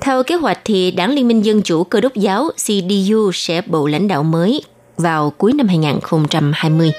[0.00, 3.86] Theo kế hoạch thì Đảng Liên minh Dân chủ Cơ đốc giáo CDU sẽ bầu
[3.86, 4.62] lãnh đạo mới
[4.96, 6.92] vào cuối năm 2020.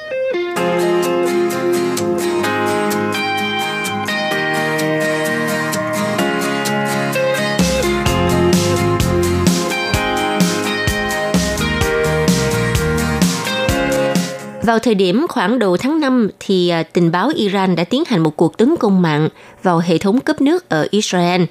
[14.67, 18.23] Vào thời điểm khoảng đầu tháng 5 thì à, tình báo Iran đã tiến hành
[18.23, 19.29] một cuộc tấn công mạng
[19.63, 21.43] vào hệ thống cấp nước ở Israel.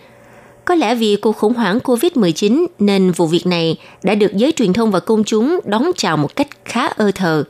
[0.65, 4.73] Có lẽ vì cuộc khủng hoảng COVID-19 nên vụ việc này đã được giới truyền
[4.73, 7.45] thông và công chúng đón chào một cách khá ơ thờ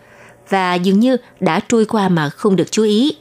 [0.48, 3.16] và dường như đã trôi qua mà không được chú ý.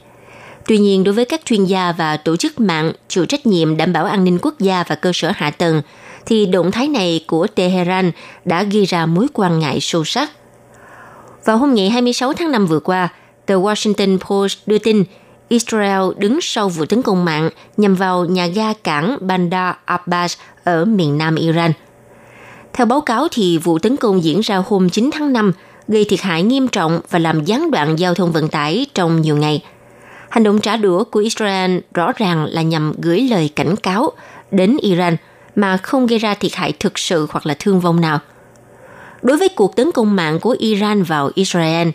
[0.66, 3.92] Tuy nhiên, đối với các chuyên gia và tổ chức mạng chịu trách nhiệm đảm
[3.92, 5.82] bảo an ninh quốc gia và cơ sở hạ tầng,
[6.26, 8.12] thì động thái này của Tehran
[8.44, 10.30] đã gây ra mối quan ngại sâu sắc–
[11.46, 13.08] vào hôm ngày 26 tháng 5 vừa qua,
[13.46, 15.04] tờ Washington Post đưa tin
[15.48, 20.84] Israel đứng sau vụ tấn công mạng nhằm vào nhà ga cảng Bandar Abbas ở
[20.84, 21.72] miền nam Iran.
[22.72, 25.52] Theo báo cáo thì vụ tấn công diễn ra hôm 9 tháng 5
[25.88, 29.36] gây thiệt hại nghiêm trọng và làm gián đoạn giao thông vận tải trong nhiều
[29.36, 29.62] ngày.
[30.28, 34.12] Hành động trả đũa của Israel rõ ràng là nhằm gửi lời cảnh cáo
[34.50, 35.16] đến Iran
[35.54, 38.18] mà không gây ra thiệt hại thực sự hoặc là thương vong nào–
[39.26, 41.88] Đối với cuộc tấn công mạng của Iran vào Israel,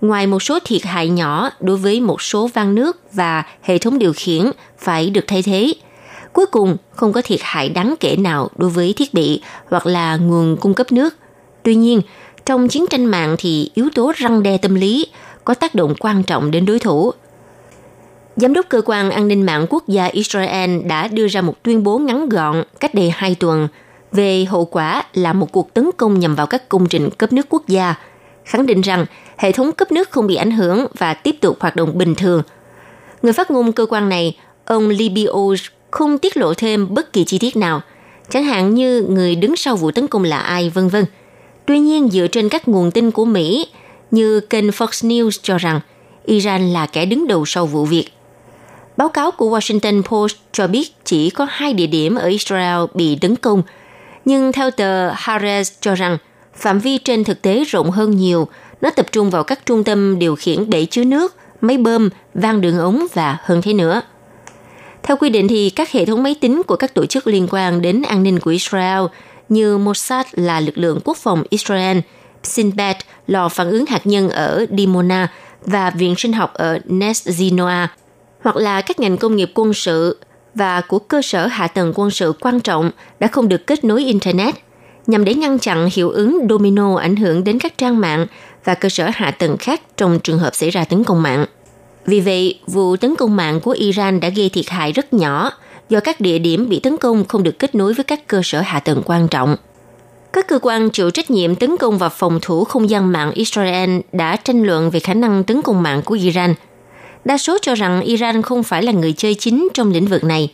[0.00, 3.98] ngoài một số thiệt hại nhỏ đối với một số van nước và hệ thống
[3.98, 5.74] điều khiển phải được thay thế,
[6.32, 10.16] cuối cùng không có thiệt hại đáng kể nào đối với thiết bị hoặc là
[10.16, 11.14] nguồn cung cấp nước.
[11.62, 12.00] Tuy nhiên,
[12.46, 15.06] trong chiến tranh mạng thì yếu tố răng đe tâm lý
[15.44, 17.10] có tác động quan trọng đến đối thủ.
[18.36, 21.82] Giám đốc cơ quan an ninh mạng quốc gia Israel đã đưa ra một tuyên
[21.82, 23.68] bố ngắn gọn cách đây hai tuần–
[24.14, 27.46] về hậu quả là một cuộc tấn công nhằm vào các công trình cấp nước
[27.48, 27.94] quốc gia,
[28.44, 29.06] khẳng định rằng
[29.36, 32.42] hệ thống cấp nước không bị ảnh hưởng và tiếp tục hoạt động bình thường.
[33.22, 35.54] Người phát ngôn cơ quan này, ông Libio
[35.90, 37.80] không tiết lộ thêm bất kỳ chi tiết nào,
[38.30, 41.04] chẳng hạn như người đứng sau vụ tấn công là ai, vân vân.
[41.66, 43.66] Tuy nhiên, dựa trên các nguồn tin của Mỹ,
[44.10, 45.80] như kênh Fox News cho rằng
[46.24, 48.08] Iran là kẻ đứng đầu sau vụ việc.
[48.96, 53.16] Báo cáo của Washington Post cho biết chỉ có hai địa điểm ở Israel bị
[53.16, 53.62] tấn công–
[54.24, 56.18] nhưng theo tờ Haaretz cho rằng
[56.54, 58.48] phạm vi trên thực tế rộng hơn nhiều,
[58.80, 62.60] nó tập trung vào các trung tâm điều khiển bể chứa nước, máy bơm, van
[62.60, 64.02] đường ống và hơn thế nữa.
[65.02, 67.82] Theo quy định thì các hệ thống máy tính của các tổ chức liên quan
[67.82, 69.02] đến an ninh của Israel
[69.48, 71.98] như Mossad là lực lượng quốc phòng Israel,
[72.42, 72.96] Sinbad
[73.26, 75.28] lò phản ứng hạt nhân ở Dimona
[75.66, 77.86] và viện sinh học ở Nes Zinoa,
[78.42, 80.18] hoặc là các ngành công nghiệp quân sự
[80.54, 82.90] và của cơ sở hạ tầng quân sự quan trọng
[83.20, 84.54] đã không được kết nối Internet
[85.06, 88.26] nhằm để ngăn chặn hiệu ứng domino ảnh hưởng đến các trang mạng
[88.64, 91.46] và cơ sở hạ tầng khác trong trường hợp xảy ra tấn công mạng.
[92.06, 95.50] Vì vậy, vụ tấn công mạng của Iran đã gây thiệt hại rất nhỏ
[95.88, 98.60] do các địa điểm bị tấn công không được kết nối với các cơ sở
[98.60, 99.56] hạ tầng quan trọng.
[100.32, 103.98] Các cơ quan chịu trách nhiệm tấn công và phòng thủ không gian mạng Israel
[104.12, 106.54] đã tranh luận về khả năng tấn công mạng của Iran–
[107.24, 110.52] Đa số cho rằng Iran không phải là người chơi chính trong lĩnh vực này.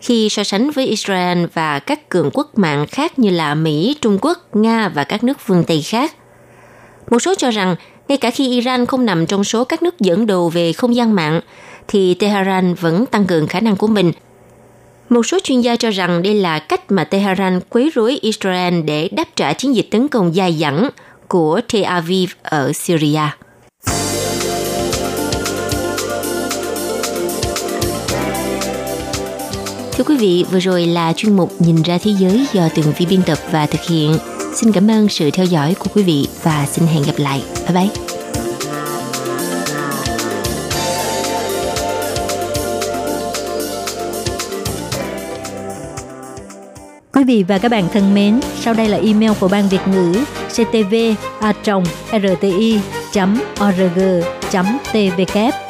[0.00, 4.18] Khi so sánh với Israel và các cường quốc mạng khác như là Mỹ, Trung
[4.22, 6.14] Quốc, Nga và các nước phương Tây khác.
[7.10, 7.76] Một số cho rằng,
[8.08, 11.14] ngay cả khi Iran không nằm trong số các nước dẫn đầu về không gian
[11.14, 11.40] mạng,
[11.88, 14.12] thì Tehran vẫn tăng cường khả năng của mình.
[15.08, 19.08] Một số chuyên gia cho rằng đây là cách mà Tehran quấy rối Israel để
[19.12, 20.90] đáp trả chiến dịch tấn công dài dẳng
[21.28, 23.20] của Tel Aviv ở Syria.
[30.00, 33.06] Thưa quý vị, vừa rồi là chuyên mục Nhìn ra thế giới do Tường Vi
[33.06, 34.14] biên tập và thực hiện.
[34.54, 37.42] Xin cảm ơn sự theo dõi của quý vị và xin hẹn gặp lại.
[37.68, 37.88] Bye bye.
[47.12, 50.14] Quý vị và các bạn thân mến, sau đây là email của Ban Việt ngữ
[50.48, 50.94] ctv
[51.40, 51.52] a
[52.12, 52.80] rti
[53.60, 54.00] org
[54.92, 55.69] tvk